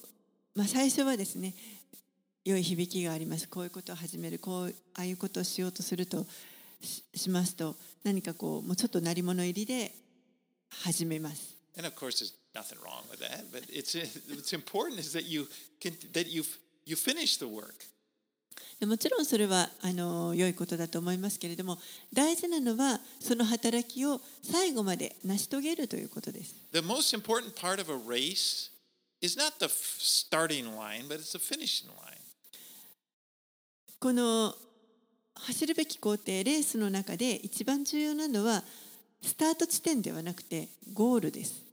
[0.55, 1.55] まあ、最初はですね
[2.45, 6.25] 良い響きがありますこういうことを始めるこうああいうことをしようとすると
[6.79, 9.93] ししますと何かこうもうちょっと鳴り物入りで
[10.83, 11.55] 始めます。
[11.77, 13.45] And of course, there's nothing wrong with that.
[13.51, 13.95] But it's
[14.29, 15.47] what's important is that you
[15.79, 16.43] can that you
[16.85, 17.73] you finish the work.
[18.79, 21.77] でもちろんそれはあの良いことだと思いますけれども
[22.11, 26.55] 大事なのはその働きを最後まで成し遂げるということです。
[26.73, 28.71] The most important part of a race
[29.21, 32.17] is not the starting line, but it's the finishing line.
[33.99, 34.55] この
[35.35, 38.63] 走るべき工程レースの中で一番重要なのは
[39.23, 41.63] スタート地点ではなくてゴールです。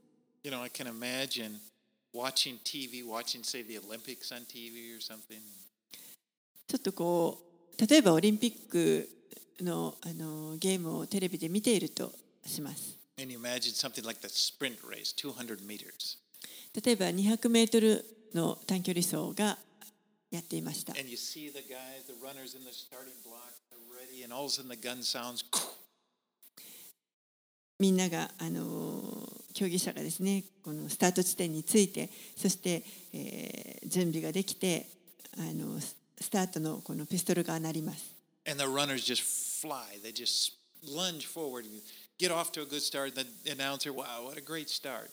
[0.45, 1.59] You know, I can imagine
[2.15, 5.41] watching TV, watching say the Olympics on TV or something.
[6.67, 7.39] ちょっとこ
[7.79, 9.09] う例えばオリンピック
[9.61, 12.13] のあのゲームをテレビで見ていると
[12.47, 12.99] します。
[13.21, 16.19] And you imagine something like the sprint race, 200 meters.
[16.85, 19.59] 例えば200メートルの短距離走が
[20.31, 20.93] やっていました。
[20.93, 24.51] And you see the guys, the runners in the starting block, they're ready, and all of
[24.51, 25.45] a sudden the gun sounds.
[27.79, 34.87] みんながあの競技者がですねこのスタート地点についてそして、えー準備ができて
[35.39, 38.13] あのススタートのこのピストルが鳴ります。
[38.47, 39.23] And the runners just
[39.63, 40.01] fly.
[40.03, 40.53] They just
[40.85, 41.81] lunge forward and
[42.19, 43.15] get off to a good start.
[43.15, 45.11] The announcer, wow, what a great start.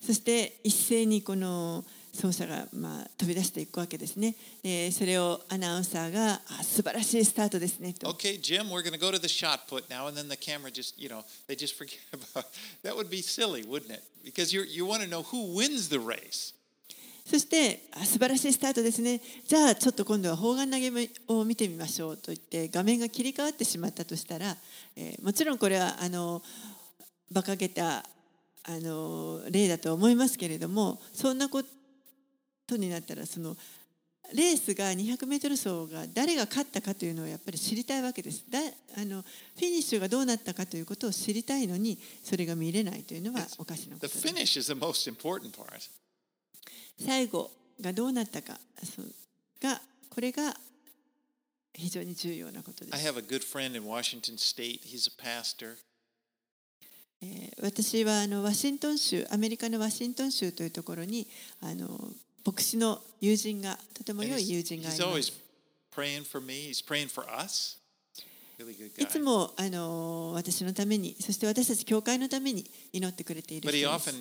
[0.00, 1.84] そして一斉にこの
[2.20, 4.34] 走者がまあ飛び出していくわけですね。
[4.62, 8.08] でそれをアナウンサーがあ素晴らしいスタートですねと。
[8.10, 10.06] Okay, Jim, we're going to go to the shot put now.
[10.06, 12.46] And then the camera just, you know, they just forget about
[12.82, 14.02] That would be silly, wouldn't it?
[14.24, 16.54] Because you you want to know who wins the race.
[17.24, 19.20] そしてあ素晴らしいスタートですね。
[19.46, 20.90] じゃあちょっと今度は砲丸投げ
[21.28, 24.56] を見てみましょうと言って画面が切り替わってしまったとしたら、
[24.96, 26.42] えーもちろんこれはあの
[27.30, 28.04] 馬鹿げたあ
[28.80, 31.68] の例だと思いますけれどもそんなこと
[32.76, 33.56] になったらその
[34.34, 38.58] レースが 200m 走が誰が勝ったかというのをやっぱり知りたいわけですだ
[38.96, 45.90] あのフィニッシュがどうなったかということを知りたいのにそれが見れないというのはおかしなこ The とです finish is the most important part.
[47.04, 49.06] 最後がどうなったかそう
[49.60, 49.80] が
[50.10, 50.54] これが
[51.74, 54.82] 非常に重要なことで I す、have a good friend in Washington State.
[54.82, 55.76] He's a pastor.
[57.22, 61.28] えー私はあのワシントン州アメリカのワシントン州というところに
[61.60, 61.88] あの
[62.44, 65.32] 牧師の友人がとても良い友人がいます。
[68.98, 74.12] いつもあの私のために、そして私たち教会のために祈ってくれている人です。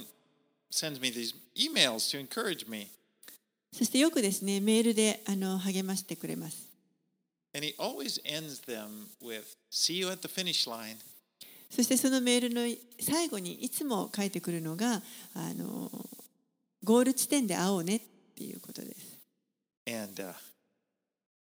[3.71, 6.67] そしてよくですね、メールであの励ましてくれます。
[11.69, 12.61] そしてそのメールの
[12.99, 15.01] 最後にいつも書いてくるのが、
[15.33, 15.91] あの
[16.83, 18.01] ゴール地点で会おうねっ
[18.35, 19.17] ていうことです
[19.87, 20.33] And uh,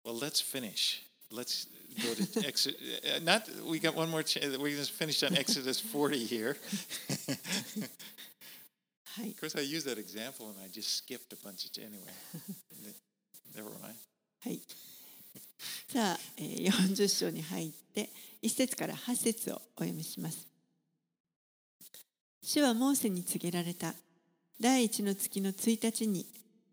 [0.05, 1.03] well, let's finish.
[1.33, 1.67] Let's
[2.03, 2.77] go to Exodus.
[3.25, 4.23] Not we got one more.
[4.23, 6.57] Ch- we just finished on Exodus 40 here.
[9.05, 12.13] はい Of course, I used that example and I just skipped a bunch of anyway.
[13.57, 13.95] Never mind.
[14.45, 14.61] はい。
[15.93, 18.11] さあ、えー40章に入って
[18.43, 20.47] 1節から8節をお読みします。
[22.43, 23.95] 主はモーセに告げられた。
[24.61, 26.27] 第一の月の1日に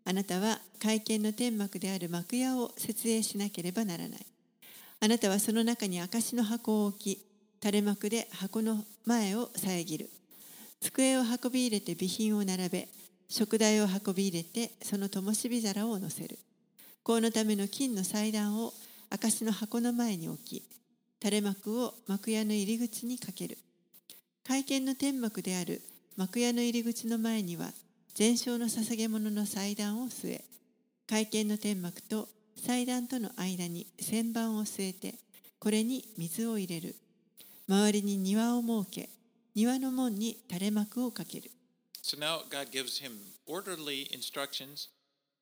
[0.04, 4.26] あなたは会見の天幕である幕屋を設営しなければならない。
[4.98, 7.26] あなたはその中に証の箱を置き、
[7.62, 10.10] 垂れ幕で箱の前を遮る。
[10.80, 12.88] 机を運び入れて備品を並べ、
[13.28, 16.38] 食材を運び入れてその灯火皿を乗せる。
[17.04, 18.72] 香のための金の祭壇を
[19.10, 20.64] 証の箱の前に置き、
[21.22, 23.58] 垂れ幕を幕屋の入り口にかける。
[24.44, 25.82] 会見の天幕である
[26.16, 27.72] 幕屋の入り口の前には、
[28.14, 30.44] 全焼の捧げ物の祭壇を据え、
[31.06, 35.14] 会見の天幕と祭壇との間に旋盤を据えて、
[35.58, 36.96] これに水を入れる。
[37.68, 39.10] 周りに庭を設け、
[39.54, 41.50] 庭の門に垂れ幕をかける。
[42.02, 43.10] So now God gives him
[43.46, 44.88] orderly instructions.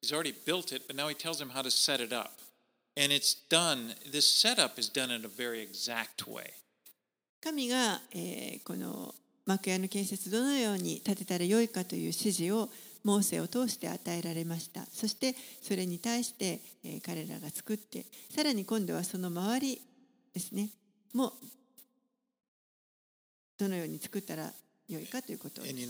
[0.03, 2.33] He's already built it, but now he tells him how to set it up.
[2.97, 6.51] And it's done, this setup is done in a very exact way.
[7.41, 9.15] 神が、えーこの
[9.47, 12.69] 幕屋の建設どのように建てたらよいかという指示を
[13.05, 16.61] モーセを通して与えられましたそしてそれに対して
[17.05, 19.83] 彼らが作ってさらに今度はその周り
[20.33, 20.71] ですね
[21.13, 21.35] も
[23.59, 24.51] どのように作ったら
[24.89, 25.71] よいかということです。
[25.71, 25.81] And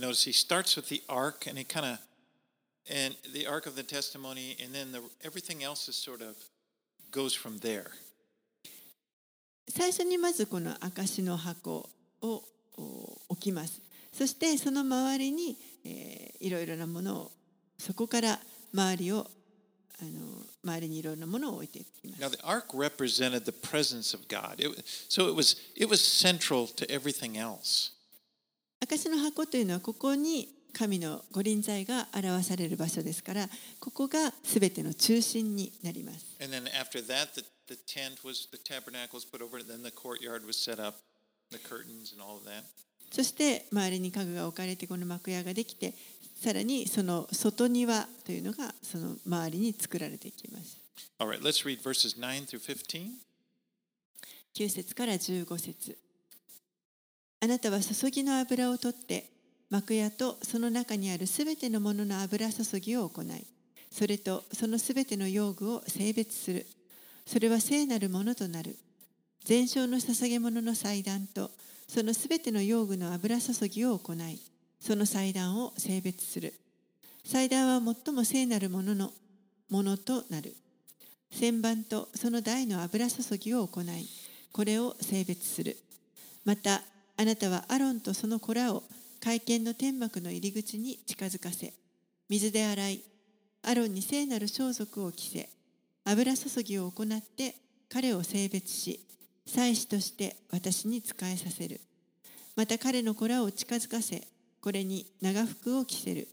[9.68, 11.88] 最初にまずこの証の箱
[12.20, 12.44] を
[12.76, 13.80] お置きます
[14.12, 17.32] そしてその周りに、えーいろいろなものを
[17.78, 18.38] そこから
[18.74, 19.26] 周りを
[20.00, 20.10] あの
[20.62, 24.56] 周りにいろいろなものを置いていきます Now the ark represented the presence of God.
[24.58, 27.92] It, so it was it was central to everything else.
[28.82, 33.48] 証の箱というのはここに神の御臨在が表される場所ですから
[33.80, 39.68] ここが全ての中心になります And then after that, the, the tent was the tabernacle was put over it.
[39.68, 40.96] Then the courtyard was set up,
[43.10, 45.94] そして周りに家具が置かれてこの幕屋ができて
[46.40, 50.78] さらにその外庭というのがその周りに作られていきます。
[51.18, 53.10] All right, let's read verses 9 through 15.
[54.54, 55.96] 9節から15節。
[57.40, 59.30] あなたは注ぎの油を取って
[59.70, 63.46] 幕屋とその中にあるすべてのものの油注ぎを行い
[63.90, 66.66] それとそのすべての用具を性別する。
[67.26, 68.76] それは聖なるものとなる
[69.44, 71.50] 全焼の捧げ物の祭壇と
[71.86, 74.40] そのすべての用具の油注ぎを行い
[74.80, 76.54] その祭壇を性別する。
[77.24, 79.12] 祭壇は最も聖なるものの
[79.70, 80.54] ものとなる。
[81.32, 84.08] 旋盤とその台の油注ぎを行い
[84.52, 85.76] これを性別する。
[86.44, 86.82] また
[87.16, 88.82] あなたはアロンとその子らを
[89.20, 91.72] 会見の天幕の入り口に近づかせ
[92.28, 93.04] 水で洗い
[93.62, 95.48] アロンに聖なる装束を着せ
[96.04, 97.54] 油注ぎを行って
[97.88, 99.00] 彼を性別し
[99.46, 101.80] 祭司として私に仕えさせる。
[102.56, 104.26] また彼の子らを近づかせ
[104.60, 106.28] これに長服を着せる。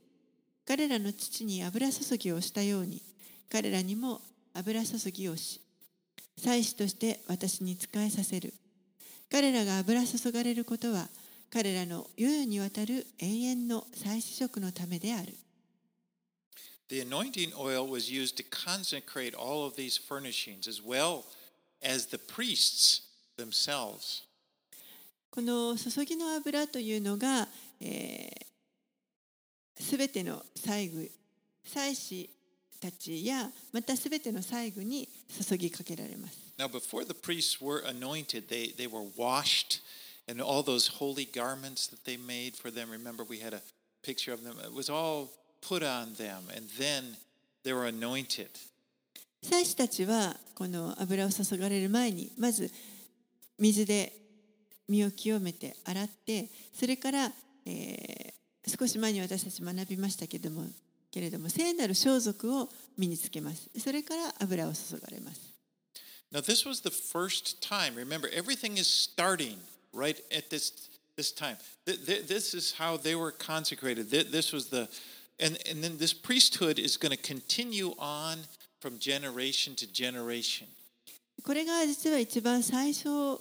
[0.66, 3.01] 彼らの父に油注ぎをしたように
[3.49, 4.22] 彼らにも
[4.53, 5.59] 油注ぎをし
[6.38, 8.53] 祭司として私に仕えさせる。
[9.30, 11.07] 彼らが油注がれることは
[11.51, 15.36] 彼らの世々にわたる永遠の祭司職のためである。
[16.89, 21.40] The anointing oil was used to consecrate all of these furnishings as well as
[21.80, 23.02] the priests
[23.36, 24.22] themselves.
[25.30, 27.46] この注ぎの油というのが、
[27.80, 31.11] えー、全ての祭具
[31.64, 32.30] 祭司
[32.80, 35.09] たちやまた全ての祭具に
[35.48, 39.82] 注ぎかけられます Now, before the priests were anointed, they, they were washed,
[40.26, 42.90] and all those holy garments that they made for them.
[42.90, 43.61] Remember, we had a
[44.02, 44.57] picture of them.
[44.64, 45.28] It was all
[45.61, 47.18] put on them, and then
[47.62, 48.48] they were anointed.
[49.43, 52.71] 祭司たちはこの油を注がれる前にまず
[53.59, 54.13] 水で
[54.87, 57.31] 身を清めて洗ってそれから、
[57.65, 58.31] えー
[58.67, 60.63] 少し前に私たち学びましたけれども
[61.11, 65.41] けれども聖なる装束を身につけますそれから油を注がれます
[66.31, 67.95] Now, this was the first time.
[67.95, 69.57] Remember, everything is starting
[69.93, 70.71] right at this
[71.17, 71.57] this time.
[71.87, 74.09] Th- th- This is how they were consecrated.
[74.11, 74.87] Th- This was the,
[75.43, 78.37] and and then this priesthood is going to continue on
[78.82, 80.67] from generation to generation.
[81.43, 83.39] これが実は一番最初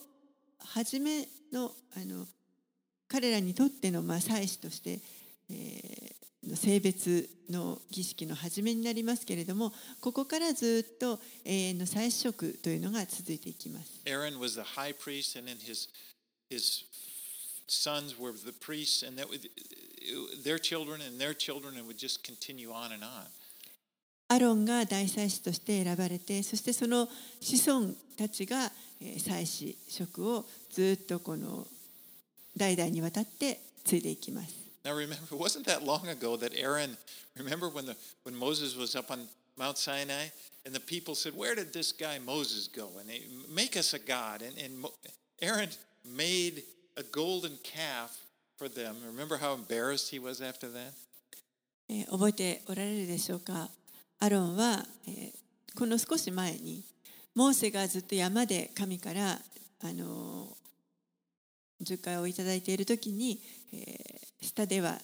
[0.59, 2.27] 初めのあの
[3.09, 5.01] 彼らにとってのまあ祭司として、
[5.51, 6.21] えー
[6.55, 15.89] 性別の儀式の始めになりますけれどもここからずっと永遠の祭司職というのが続いていきます Aaron was the high priest, and then his
[16.51, 16.85] his
[17.69, 19.49] sons were the priests, and that would,
[20.43, 23.27] their children and their children, and would just continue on and on.
[24.33, 27.09] アロンが大祭司として選ばれてそしてその
[27.41, 28.71] 子孫たちが
[29.01, 31.67] えー祭司職をずっとこの
[32.57, 34.55] 代々にわたって継いでいきます
[34.85, 36.97] Now remember, it wasn't that long ago that Aaron,
[37.37, 39.27] remember when the when Moses was up on
[39.59, 40.29] Mount Sinai
[40.65, 42.89] and the people said, Where did this guy Moses go?
[42.99, 43.25] And they
[43.55, 44.41] make us a god.
[44.43, 44.87] And, and
[45.43, 45.69] Aaron
[46.05, 46.63] made
[46.97, 48.17] a golden calf
[48.57, 48.97] for them.
[49.07, 50.95] Remember how embarrassed he was after that?
[51.91, 53.69] えー覚えておられるでしょうか
[54.21, 55.41] アロンは、えー
[55.79, 56.83] この少し前に
[57.35, 63.41] モーセがずっと山で神から、あのー、十回をいただいている時に、
[63.73, 64.99] えー下では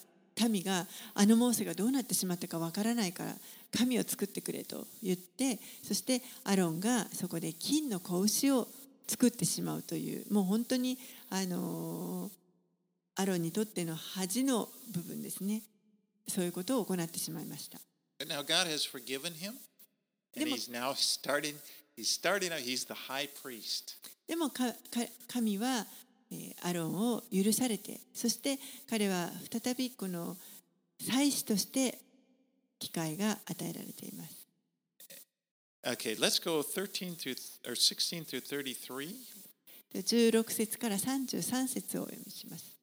[0.49, 3.33] 民があのモーセがどうなってしまったかわからないから
[3.77, 8.69] 神を作ってくれと言ってそしてアロンがそこで金の子牛を
[9.07, 10.99] 作ってしまうというもう本当に、
[11.31, 12.31] あの
[13.15, 15.63] アロンにとっての恥の部分ですね
[16.29, 17.79] そういうことを行ってしまいました。
[18.19, 19.55] But now God has forgiven him,
[20.37, 21.55] and he's now starting.
[21.97, 22.61] He's starting out.
[22.61, 23.97] He's the high priest.
[24.27, 24.75] でもかか
[25.29, 25.87] 神は、
[26.31, 28.59] えーアロンを許されてそして
[28.91, 30.37] 彼は再びこの
[31.01, 31.99] 祭司として
[32.81, 34.47] 機会が与えられています。
[35.85, 39.15] Okay, let's go 13 through or 16 through 33.
[39.93, 42.77] で16節から33節をお読みします。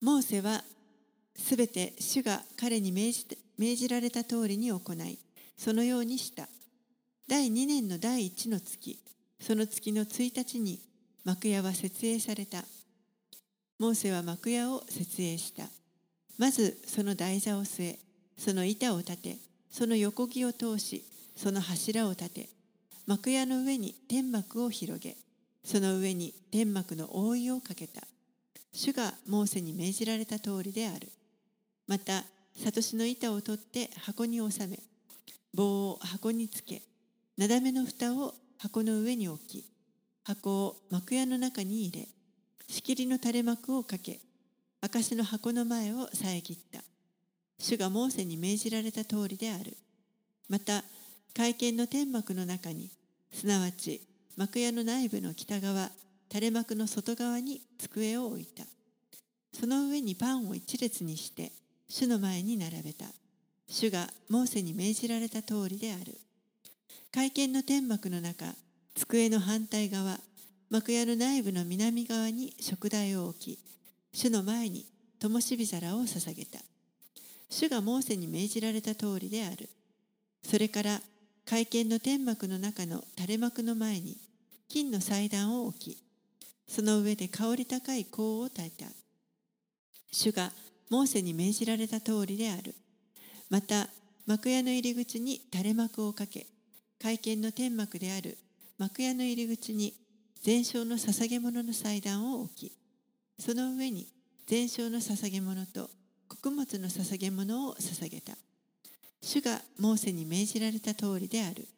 [0.00, 0.64] モーセは
[1.44, 5.18] すべて主が彼に命じ命じられた通りに行い、
[5.56, 6.48] そのようにした。
[7.28, 8.98] 第2年の第1の月、
[9.40, 10.80] その月の1日に
[11.24, 12.64] 幕屋は設営された。
[13.78, 15.64] モーセは幕屋を設営した。
[16.38, 17.98] まずその台座を据え、
[18.38, 19.36] その板を立て、
[19.70, 21.04] その横木を通し、
[21.36, 22.48] その柱を立て、
[23.06, 25.16] 幕屋の上に天幕を広げ、
[25.64, 28.02] その上に天幕の覆いをかけた。
[28.72, 31.10] 主がモーセに命じられた通りである。
[31.90, 32.22] また、
[32.54, 34.78] 悟しの板を取って箱に収め、
[35.52, 36.82] 棒を箱につけ、
[37.36, 39.64] なだめの蓋を箱の上に置き、
[40.22, 42.08] 箱を幕屋の中に入れ、
[42.68, 44.20] 仕切りの垂れ幕をかけ、
[44.80, 46.84] 証の箱の前を遮った。
[47.58, 49.76] 主がモーセに命じられた通りである。
[50.48, 50.84] また、
[51.34, 52.88] 会見の天幕の中に、
[53.32, 54.00] すなわち
[54.36, 55.90] 幕屋の内部の北側、
[56.30, 58.62] 垂れ幕の外側に机を置いた。
[59.52, 61.50] その上にパンを一列にして、
[61.90, 63.04] 主の前に並べた。
[63.68, 66.16] 主がモーセに命じられた通りである。
[67.12, 68.46] 会見の天幕の中、
[68.94, 70.20] 机の反対側、
[70.70, 73.58] 幕屋の内部の南側に食台を置き、
[74.12, 74.86] 主の前に
[75.18, 76.60] 灯火皿を捧げた。
[77.48, 79.68] 主がモーセに命じられた通りである。
[80.44, 81.00] それから
[81.44, 84.16] 会見の天幕の中の垂れ幕の前に
[84.68, 85.98] 金の祭壇を置き、
[86.68, 88.86] その上で香り高い香を焚いた。
[90.12, 90.52] 主が
[90.90, 92.74] モーセに命じられた通りである。
[93.48, 93.88] また、
[94.26, 96.46] 幕屋の入り口に垂れ幕をかけ、
[97.02, 98.36] 会見の天幕である
[98.76, 99.94] 幕屋の入り口に
[100.42, 102.72] 全焼の捧げ物の祭壇を置き、
[103.38, 104.08] その上に
[104.46, 105.90] 全焼の捧げ物と
[106.28, 108.32] 穀物の捧げ物を捧げた。
[109.22, 111.68] 主がモーセに命じられた通りである。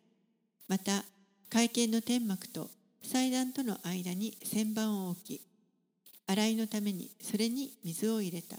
[0.68, 1.04] また、
[1.50, 2.70] 会見の天幕と
[3.02, 5.40] 祭壇との間に旋盤を置き、
[6.28, 8.56] 洗いのためにそれに水を入れた。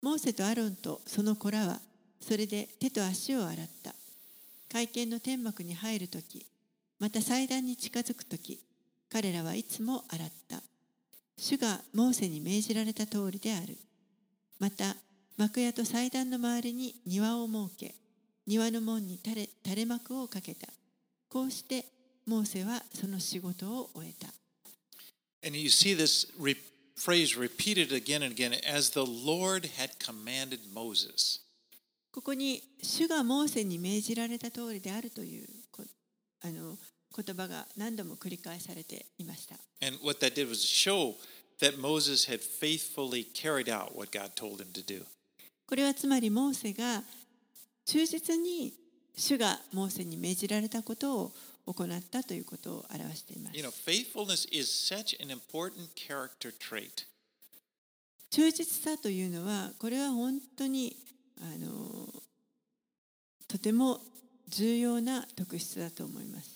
[0.00, 1.80] モーセとアロンとその子らは、
[2.20, 3.94] それで手と足を洗った。
[4.70, 6.46] 会見の天幕に入るとき、
[6.98, 8.60] また祭壇に近づくとき、
[9.10, 10.62] 彼らはいつも洗った。
[11.36, 13.78] 主がモーセに命じられた通りである。
[14.58, 14.96] また、
[15.36, 17.94] 幕屋と祭壇の周りに庭を設け、
[18.46, 20.68] 庭の門に垂れ垂れ幕をかけた。
[21.28, 21.86] こうして、
[22.26, 24.32] モーセはその仕事を終えた。
[25.46, 26.28] And you see this
[26.98, 31.40] phrase repeated again and again as the Lord had commanded Moses.
[32.12, 35.84] ここに主がモーセに命じられた通りであるというこ
[36.42, 36.76] あの
[37.14, 39.54] 言葉が何度も繰り返されていました。
[39.80, 41.14] And what that did was show
[41.60, 45.04] that Moses had faithfully carried out what God told him to do.
[45.66, 47.02] これはつまりモーセが
[47.84, 48.72] 忠実に
[49.16, 51.32] 主がモーセに命じられたことを
[51.74, 53.56] 行ったということを表しています。
[58.30, 60.96] 忠実さというのは、これは本当に
[61.40, 62.08] あの
[63.46, 64.00] とても
[64.48, 66.54] 重要な特質だと思います。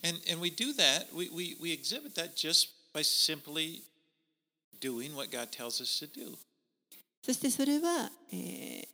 [7.22, 8.86] そしてそれは、えー、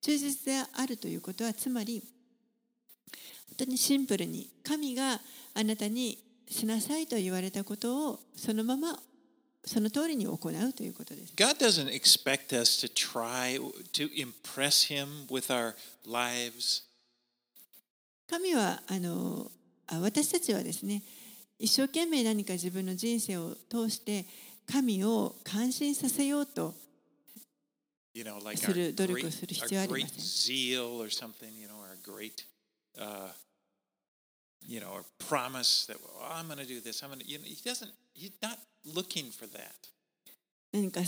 [0.00, 2.02] 忠実であるということは、つまり、
[3.56, 5.20] 当にシンプルに神が
[5.54, 8.98] あなたにしなさいと言われたことをそのまま
[9.64, 10.38] その通りに行う
[10.72, 11.32] ということです。
[11.34, 13.58] God doesn't expect us to try
[13.92, 15.74] to impress Him with our
[16.06, 16.84] lives.
[18.28, 19.50] 神はあの
[19.88, 21.02] 私たちはですね
[21.58, 24.26] 一生懸命何か自分の人生を通して
[24.70, 26.74] 神を感心させようと
[28.56, 30.18] する努力をする必要はありません。
[34.66, 37.02] You know, uh, our promise that oh, I'm going to do this.
[37.02, 37.26] I'm going to.
[37.26, 37.90] You know, he doesn't.
[38.14, 39.74] He's not looking for that.
[40.72, 41.00] 何か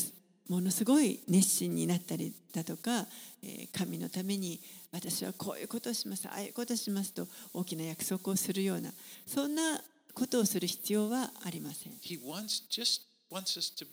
[0.48, 3.06] ものすごい熱心になったりだとか、
[3.42, 4.60] えー神のために
[4.92, 8.90] 私はこういうことをしますああいうことをしますと大きな約束をするような
[9.26, 9.80] そんな
[10.14, 13.86] ことをする必要はありません He wants just wants us to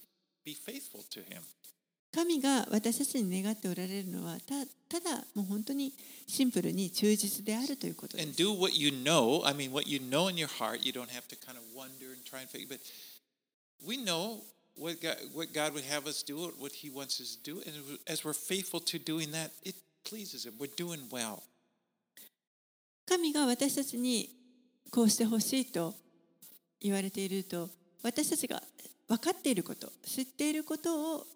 [0.45, 1.41] be faithful to Him.
[2.15, 4.55] 神が私たちに願っておられるのはた,
[5.01, 5.91] だ本当に
[6.25, 7.75] シンに忠実である
[8.07, 8.23] とで。
[8.23, 8.83] ただもう本当に
[9.17, 9.93] シンプルに忠
[21.45, 23.05] 実であるということです。
[23.05, 24.29] 神が私たちに
[24.89, 25.93] こうしてほしいと
[26.79, 27.69] 言われていると
[28.03, 28.63] 私たちが
[29.09, 31.27] 分かっていること知っていることを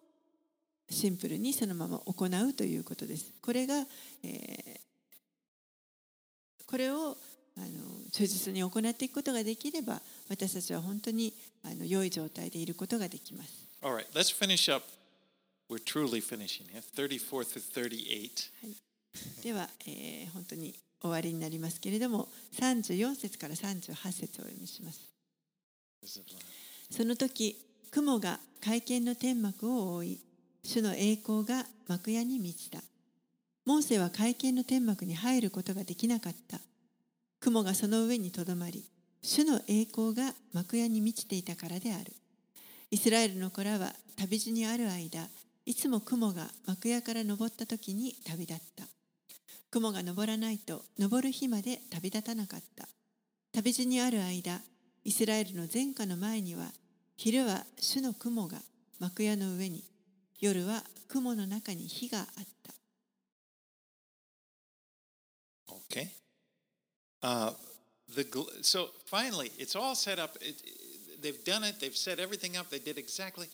[0.90, 3.32] シンプルにそのまま行うということです。
[3.42, 3.86] これが、
[4.24, 4.80] えー
[6.70, 7.18] これを
[7.58, 7.68] あの
[8.12, 11.34] 忠実に行っていくことができれば私たちは本当に
[11.64, 13.66] あの良い状態でいることができます。
[13.82, 14.86] All right, let's finish up.
[15.68, 16.84] We're truly finishing here.
[16.96, 19.44] 34 through 38.
[19.44, 22.28] では、えー本当に終わりになりますけれども
[22.60, 25.00] 34節から38節をお読みします。
[26.92, 27.56] その時
[27.90, 30.20] 雲が会見の天幕を覆い
[30.64, 32.82] 主の栄光が幕屋に満ちた。
[33.66, 36.60] モーセは会見の天幕に入ることができなかった。
[37.39, 38.84] 雲がその上にとどまり
[39.22, 42.14] 主の栄光が幕屋に満ちていたからである。
[42.91, 45.28] イスラエルの子らは旅路にある間
[45.66, 48.86] いつも雲が幕屋から昇った時に旅立った。
[49.72, 52.88] 雲が昇らないと昇る日まで旅立たなかった。
[53.53, 54.62] 旅路にある間
[55.03, 56.66] イスラエルの前科の前には
[57.18, 58.57] 昼は主の雲が
[58.99, 59.84] 幕屋の上に
[60.40, 62.26] 夜は雲の中に火があっ
[62.64, 62.74] た
[65.92, 66.08] Okay.
[67.24, 67.52] Uh,
[68.16, 68.24] the
[68.62, 70.38] so finally, it's all set up.
[70.40, 70.62] It,
[71.22, 71.80] they've done it.
[71.80, 72.70] They've set everything up.
[72.70, 73.48] They did exactly.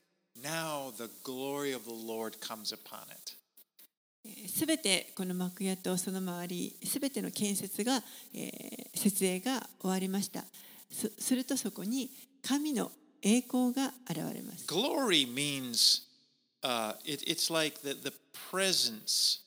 [0.43, 3.35] Now the glory of the Lord comes upon it.
[4.49, 8.01] すべてこの幕屋とその周りすべての建設が、
[8.33, 10.43] えー設営が終わりました
[10.89, 12.09] すするとそこに
[12.41, 16.03] 神の栄光が現れます Glory means
[16.65, 18.13] uh, it, it's like the, the
[18.49, 19.41] presence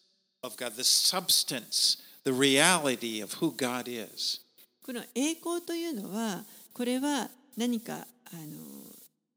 [0.44, 4.40] of God, the substance, the reality of who God is.
[4.86, 8.56] この栄光というのはこれは何かあの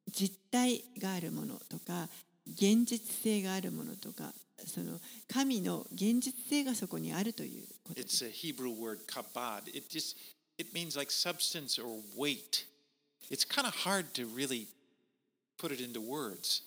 [0.09, 2.07] 実体があるものとか
[2.47, 4.31] 現実性があるものとか
[4.65, 9.67] その神の現実性がそこにあるということです It's a Hebrew word kabod.
[9.73, 10.15] It just
[10.57, 12.65] it means like substance or weight.
[13.29, 14.67] It's kind of hard to really
[15.57, 16.61] put it into words.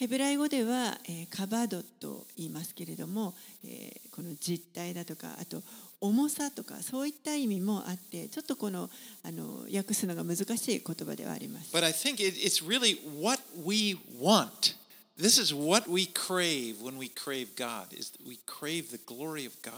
[0.00, 5.62] ヘブライ語では、えーカバドと言いますけれども、えーこの実体だとかあと
[6.00, 8.88] 重さとかそういった意味もあってちょっとこの
[9.22, 11.76] あの訳すのが難しい言葉ではあります。
[11.76, 14.74] But I think it, it's really what we want.
[15.18, 17.94] This is what we crave when we crave God.
[17.94, 19.74] Is we crave the glory of God.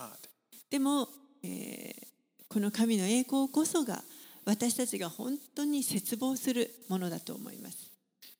[0.70, 1.08] でも、
[1.42, 2.06] えー
[2.48, 4.04] この神の栄光こそが
[4.44, 7.91] 私たちが本当に絶望するものだと思います。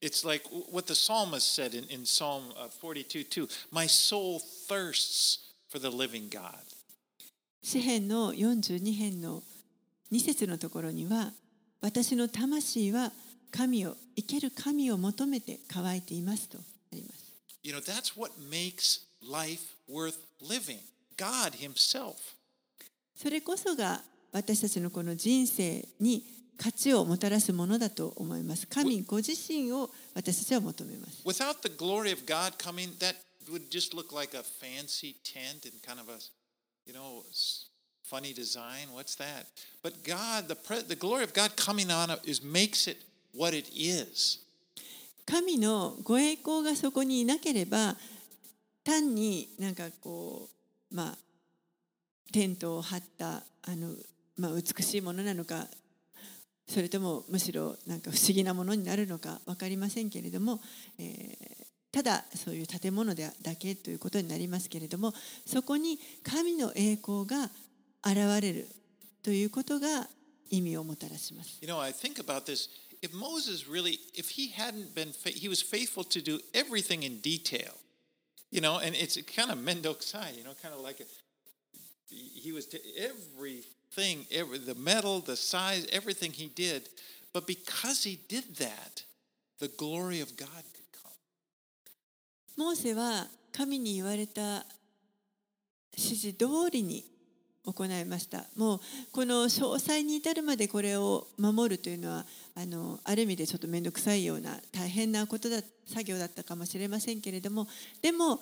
[0.03, 0.43] It's like
[0.73, 5.39] what the psalmist said in, in Psalm uh, 42 2 My soul thirsts
[5.69, 6.59] for the living God.
[7.63, 9.45] 詩編の42編の
[10.11, 11.31] 2節のところには
[11.81, 13.13] 私の魂は
[13.53, 16.63] 神を生ける神を求めて乾いていますとあ
[16.97, 17.23] ります。
[17.63, 20.79] You know, that's what makes life worth living.
[21.17, 22.15] God Himself.
[23.15, 26.25] それこそが私たちのこの人生に
[26.57, 28.67] 価値をもたらすものだと思います。
[28.67, 31.23] 神ご自身を私たちは求めます。
[31.25, 33.17] Without the glory of God coming, that
[33.51, 36.19] would just look like a fancy tent and kind of a,
[36.87, 37.25] you know,
[38.05, 38.93] funny design.
[38.93, 39.47] What's that?
[39.83, 42.99] But God, the pre- the glory of God coming on it is makes it
[43.33, 44.41] what it is.
[45.25, 47.97] 神のご栄光がそこにいなければ
[48.85, 50.49] 単になんかこ
[50.91, 51.19] うまあ
[52.33, 53.95] テントを張ったあの、
[54.37, 55.67] まあ、美しいものなのか
[56.73, 60.61] それともむしろなんか不思議なものになるのか分かりませんけれども、
[60.99, 61.63] えー
[61.93, 65.13] ただそういう建物でだけということになりますけれども
[65.45, 67.51] そこに神の栄光が
[68.03, 68.67] 現れる
[69.23, 70.09] ということが
[70.51, 71.59] 意味をもたらします。
[71.61, 72.71] You know, I think about this.
[73.03, 77.75] If Moses really, if he hadn't been, he was faithful to do everything in detail,
[78.51, 81.05] you know, and it's kind of mendokusai, you know, kind of like a,
[82.09, 86.89] he was to every everything, every, the metal, the size, everything he did.
[87.33, 89.03] But because he did that,
[89.59, 91.13] the glory of God could come.
[92.57, 94.65] モーセは神に言われた
[95.97, 97.05] 指示通りに
[97.65, 98.81] 行いましたもう
[99.13, 102.27] この詳細に至るまでこれを守るというのは
[102.57, 107.69] あのある意味でちょっと面倒くさいような大変なことだ作業だったかもしれませんけれども
[108.03, 108.41] でも語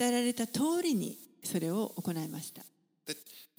[0.00, 2.62] られた通りにそれを行いました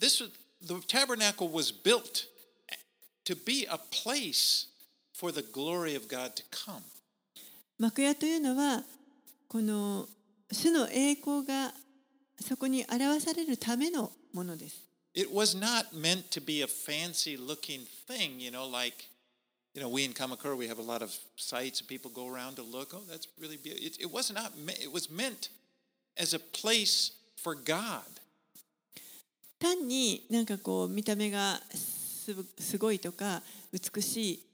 [0.00, 0.22] this
[0.65, 2.25] the tabernacle was built
[3.25, 4.67] to be a place
[5.13, 6.83] for the glory of God to come.
[7.79, 8.83] 幕屋というのは
[9.47, 10.07] この
[10.51, 11.73] 主の栄光が
[12.39, 14.81] そこに表されるためのものです
[15.13, 19.09] It was not meant to be a fancy looking thing, you know, like,
[19.73, 22.55] you know, we in Kamakura, we have a lot of sites and people go around
[22.55, 22.93] to look.
[22.93, 23.85] Oh, that's really beautiful.
[23.85, 25.49] It, it was not, me- it was meant
[26.17, 28.14] as a place for God.
[29.58, 33.42] 単になんかこう見た目がすすごいとか
[33.72, 34.46] 美しい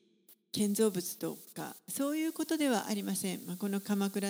[0.52, 4.28] 建造物とかそういうことではありません、まあ、この鎌倉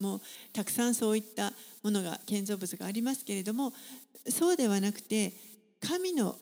[0.00, 0.20] も
[0.52, 1.52] たくさんそういった
[1.84, 3.72] ものが建造物がありますけれども
[4.28, 5.32] そうではなくて
[5.80, 6.36] 神の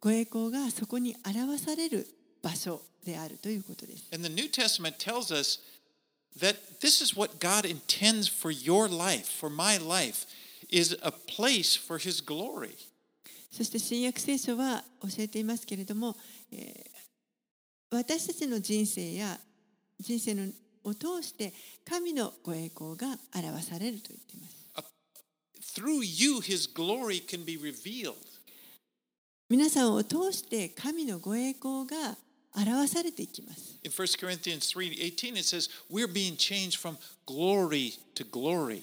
[0.00, 2.06] ご栄光がそこに表される
[2.42, 4.04] 場所であるということです。
[4.12, 5.60] And the New Testament tells us
[6.38, 10.26] that this is what God intends for your life, for my life,
[10.68, 12.76] is a place for his glory.
[13.56, 16.14] そして新約聖書は教えていますけれども、
[16.52, 16.96] えー
[17.90, 19.38] 私たちの人生や
[20.00, 20.48] 人生の
[20.84, 21.52] を通して
[21.88, 24.56] 神のご栄光が表されると言っています。
[25.80, 28.14] Through you, his glory can be revealed.
[29.48, 32.16] 皆さんを通して神のご栄光が
[32.54, 33.78] 表されていきます。
[33.84, 36.96] In 1 Corinthians 3:18 it says we're being changed from
[37.26, 38.82] glory to glory.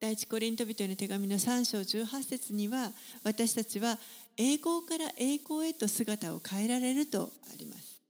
[0.00, 2.90] 第一コリント人への手紙の3章18節には
[3.22, 3.98] 私たちは
[4.34, 8.00] 栄光から栄光へと姿を変えられるとあります。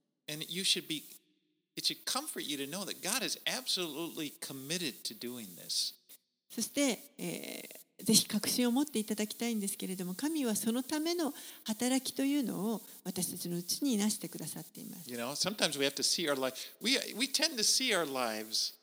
[6.49, 11.33] そして、えー、ぜひ確信を持っていただきたいんですけれども、神はそのための
[11.65, 15.11] 働きというのを私たちのうちにいなしてくださっています。
[15.11, 16.53] You know, sometimes we have to see our lives.
[16.81, 18.75] We, we tend to see our lives,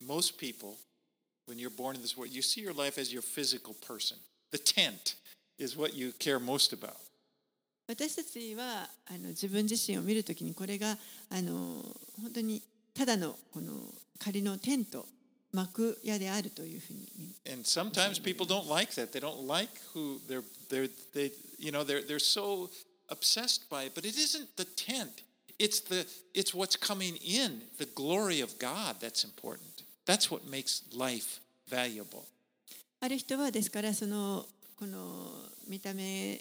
[0.00, 0.76] most people.
[1.47, 4.17] when you're born in this world, you see your life as your physical person.
[4.51, 5.15] The tent
[5.57, 6.97] is what you care most about.
[7.87, 10.97] 私たちはあの自分自身を見るときにこれが
[11.29, 11.81] あの
[12.21, 12.61] 本当に
[12.93, 13.71] ただのこの
[14.19, 15.05] 仮のテント
[15.53, 19.11] 幕屋であるというふうに見 And sometimes people don't like that.
[19.13, 22.69] They don't like who they're they're they you know they're they're so
[23.09, 23.95] obsessed by it.
[23.95, 25.23] But it isn't the tent.
[25.57, 29.70] It's the it's what's coming in, the glory of God that's important.
[30.06, 31.40] That's what makes life
[31.70, 32.24] valuable.
[33.00, 34.46] ある人はですからその
[34.78, 35.32] この
[35.68, 36.40] 見た目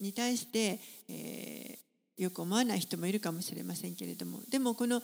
[0.00, 1.84] に対して、えー
[2.16, 5.02] よく思わない人もいるかもしれませんけれどもでもこの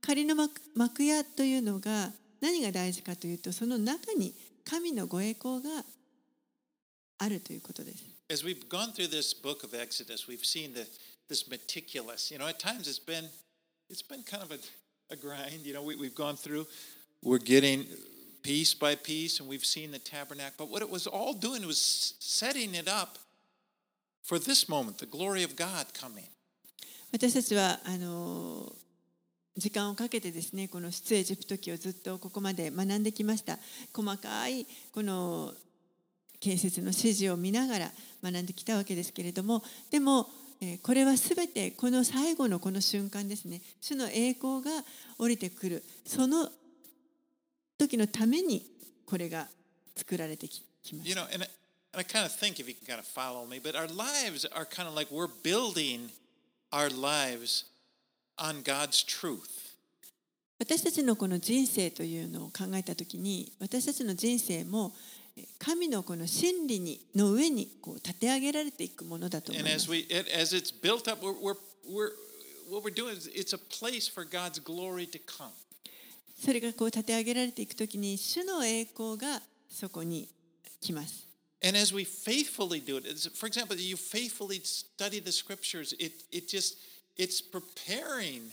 [0.00, 4.34] 仮の幕幕屋というのが何が大事かというとその中に
[4.68, 5.84] 神のご栄光が
[7.18, 8.04] あるということです。
[8.28, 10.84] As we've gone through this book of Exodus, we've seen the,
[11.28, 12.32] this meticulous.
[12.32, 13.30] You know, at times it's been
[13.88, 14.58] it's been kind of a,
[15.10, 15.64] a grind.
[15.64, 16.66] You know, we, we've gone through.
[17.22, 17.86] We're getting
[18.42, 20.66] piece by piece, and we've seen the tabernacle.
[20.66, 23.18] But what it was all doing was setting it up
[24.22, 26.28] for this moment, the glory of God coming.
[27.12, 28.72] 私たちはあの
[29.56, 33.58] 時間をかけてですねこの出エジプト記をずっとここまで学んできました
[33.94, 35.54] 細かいこの
[36.40, 37.92] 建設の指示を見ながら
[38.22, 40.28] 学んできたわけですけれどもでも
[40.82, 44.70] これは全てこの最後のこの瞬間ですね、主の栄光が
[45.18, 46.48] 降りてくる、その
[47.78, 48.64] 時のために
[49.04, 49.48] これが
[49.94, 50.62] 作られてき
[50.94, 51.22] ました。
[60.58, 64.94] 私たちのこの人生というのを考えたとに、私たちの人生も、
[65.58, 69.86] 神のこの真理にの上にこう立て上げられていくものだと思います。
[76.44, 80.28] それがこう立て上げられていくときに主の栄光がそこに
[80.80, 81.26] 来ます。
[81.62, 86.76] And as we faithfully do it, for example, you faithfully study the scriptures, it it just
[87.16, 88.52] it's preparing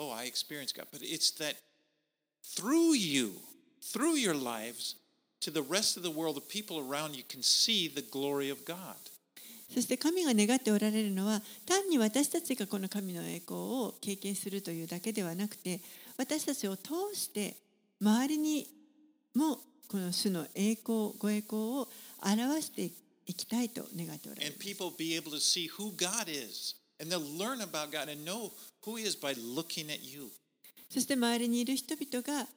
[0.00, 1.56] Oh, I experienced God, but it's that
[2.56, 3.32] through you,
[3.82, 4.94] through your lives,
[5.40, 8.64] to the rest of the world, the people around you can see the glory of
[8.64, 8.94] God.
[9.74, 15.80] そして神が願っておられるのは単に私たちがこの神の栄光を経験するというだけではなくて
[16.16, 17.54] 私たちを通して
[18.00, 18.66] 周りに
[19.34, 19.58] も
[19.90, 21.88] この主の栄光ご栄光を
[22.24, 22.90] 表して
[23.26, 24.58] いきたいと願っておられます。
[26.99, 27.33] people be able to see who God is.
[27.33, 28.51] And they'll learn about God and know
[28.85, 30.31] who He is by looking at you.
[30.89, 32.47] そして周りにいる人々が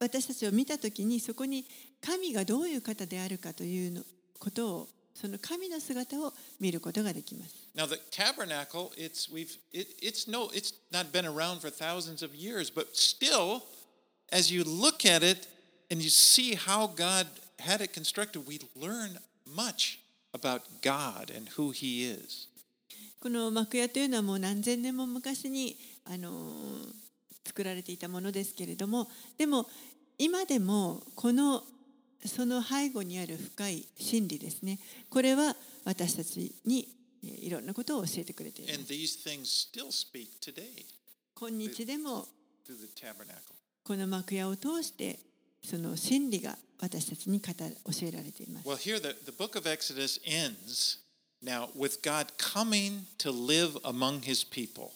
[0.00, 1.64] 私たちを見た時にそこに
[2.00, 4.02] 神がどういう方であるかというの
[4.40, 7.54] ことをその神の姿を見ることができます。
[7.76, 12.34] Now the tabernacle, it's we've it, it's no it's not been around for thousands of
[12.34, 13.62] years, but still,
[14.32, 15.46] as you look at it
[15.90, 17.26] and you see how God
[17.60, 20.00] had it constructed, we learn much
[20.32, 22.48] about God and who He is.
[23.25, 26.29] この幕屋というのはもう何千年も昔にあの
[27.43, 29.65] 作られていたものですけれどもでも
[30.19, 31.63] 今でもこの
[32.23, 34.77] その背後にある深い真理ですね。
[35.09, 35.55] これは
[35.85, 36.87] 私たちに
[37.23, 38.93] えーいろんなことを教えてくれていま And す
[41.35, 42.27] 今日でも.
[43.83, 45.17] この幕屋を通して
[45.63, 48.69] その真理が私たちに語教えられています。
[48.69, 51.04] Well, here the, the book of Exodus ends
[51.41, 54.91] now with God coming to live among his people.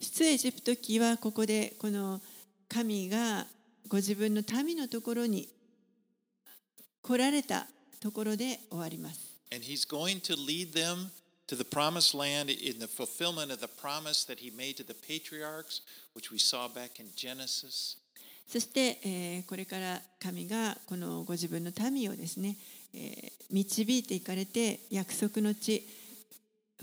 [0.00, 2.20] 出エジプト記はここでこの
[2.68, 3.46] 神が
[3.88, 5.48] ご自分の民のところに
[7.02, 7.66] 来られた
[8.00, 9.20] ところで終わります。
[9.52, 11.10] And he's going to lead them
[11.46, 14.94] to the promised land in the fulfillment of the promise that he made to the
[14.94, 15.82] patriarchs,
[16.14, 17.98] which we saw back in Genesis.
[18.46, 22.56] そして、えーこれから神がこのご自分の民をですね、
[22.94, 25.86] えー導いていかれて約束の地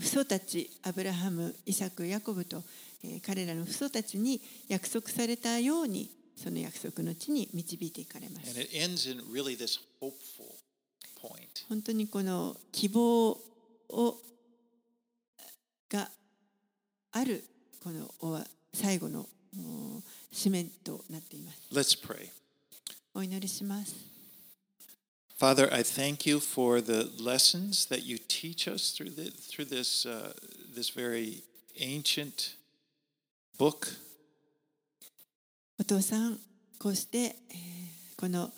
[0.00, 2.62] 父祖たちアブラハムイサクヤコブと、
[3.04, 10.12] えー彼らの父祖たちに約束されたようにその約束の地に導いていかれま And す it ends in really this hopeful
[11.20, 11.66] point.
[11.68, 13.38] 本当にこの希望を
[15.90, 16.10] が
[17.12, 17.44] ある
[17.82, 20.02] この最後のお
[20.32, 22.30] 締めとなっています Let's pray.
[23.14, 24.11] お祈りします
[25.37, 30.05] Father, I thank you for the lessons that you teach us through, the, through this,
[30.05, 30.33] uh,
[30.73, 31.43] this very
[31.79, 32.55] ancient
[33.57, 33.87] book.
[35.79, 36.39] お父さん
[36.79, 37.77] こうして、えー
[38.17, 38.51] この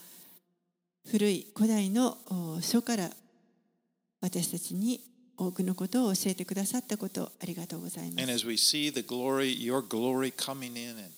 [1.12, 2.18] 古い古代の
[2.58, 3.10] お書から
[4.22, 5.02] 私たちに
[5.38, 11.10] 多くのことを教えてくださったことありがとうございま And す as we see the glory, your glory coming in and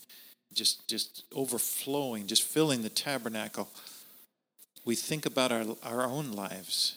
[0.52, 3.68] just, just overflowing, just filling the tabernacle,
[4.87, 6.97] We think about our, our own lives.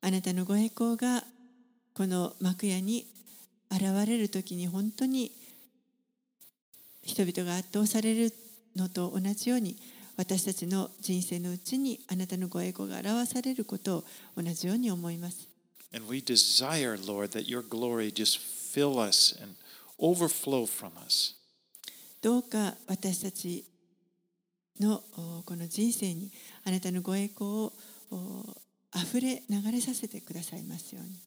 [0.00, 1.24] あなたのご栄光が
[1.92, 3.06] この幕屋に
[3.70, 5.32] 現れる時に本当に
[7.02, 8.32] 人々が圧倒される
[8.76, 9.76] のと同じように
[10.16, 14.04] 私たちの人生のうちにあなたのご栄光が表されることを
[14.36, 15.48] 同じように思います。
[15.92, 19.54] And we desire, Lord, that your glory just fill us and
[19.98, 21.34] overflow from us.
[22.22, 23.64] どうか私たち
[24.80, 25.02] の
[25.44, 26.30] この人生に
[26.68, 27.72] あなたのご栄光を
[28.10, 28.44] お
[28.94, 31.18] 溢れ流れさせてくださいますように。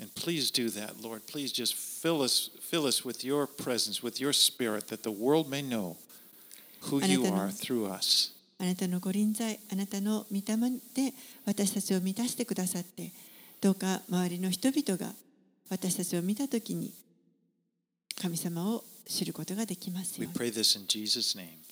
[0.00, 1.26] And please do that, Lord.
[1.26, 5.50] Please just fill us, fill us with your presence, with your spirit, that the world
[5.50, 5.96] may know
[6.90, 8.32] who you are through us.
[8.58, 10.56] あなたのご臨在、あなたの御霊
[10.94, 11.12] で
[11.44, 13.12] 私たちを満たしてくださって、
[13.60, 15.12] どうか周りの人々が
[15.68, 16.94] 私たちを見たときに
[18.18, 20.50] 神様を知ることができます We ように。
[20.50, 21.63] pray this in Jesus' name.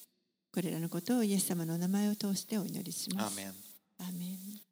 [0.52, 3.40] これらのことをイエス様のお名前を通してお祈りします。
[3.40, 3.52] Amen.
[3.98, 4.71] アーメン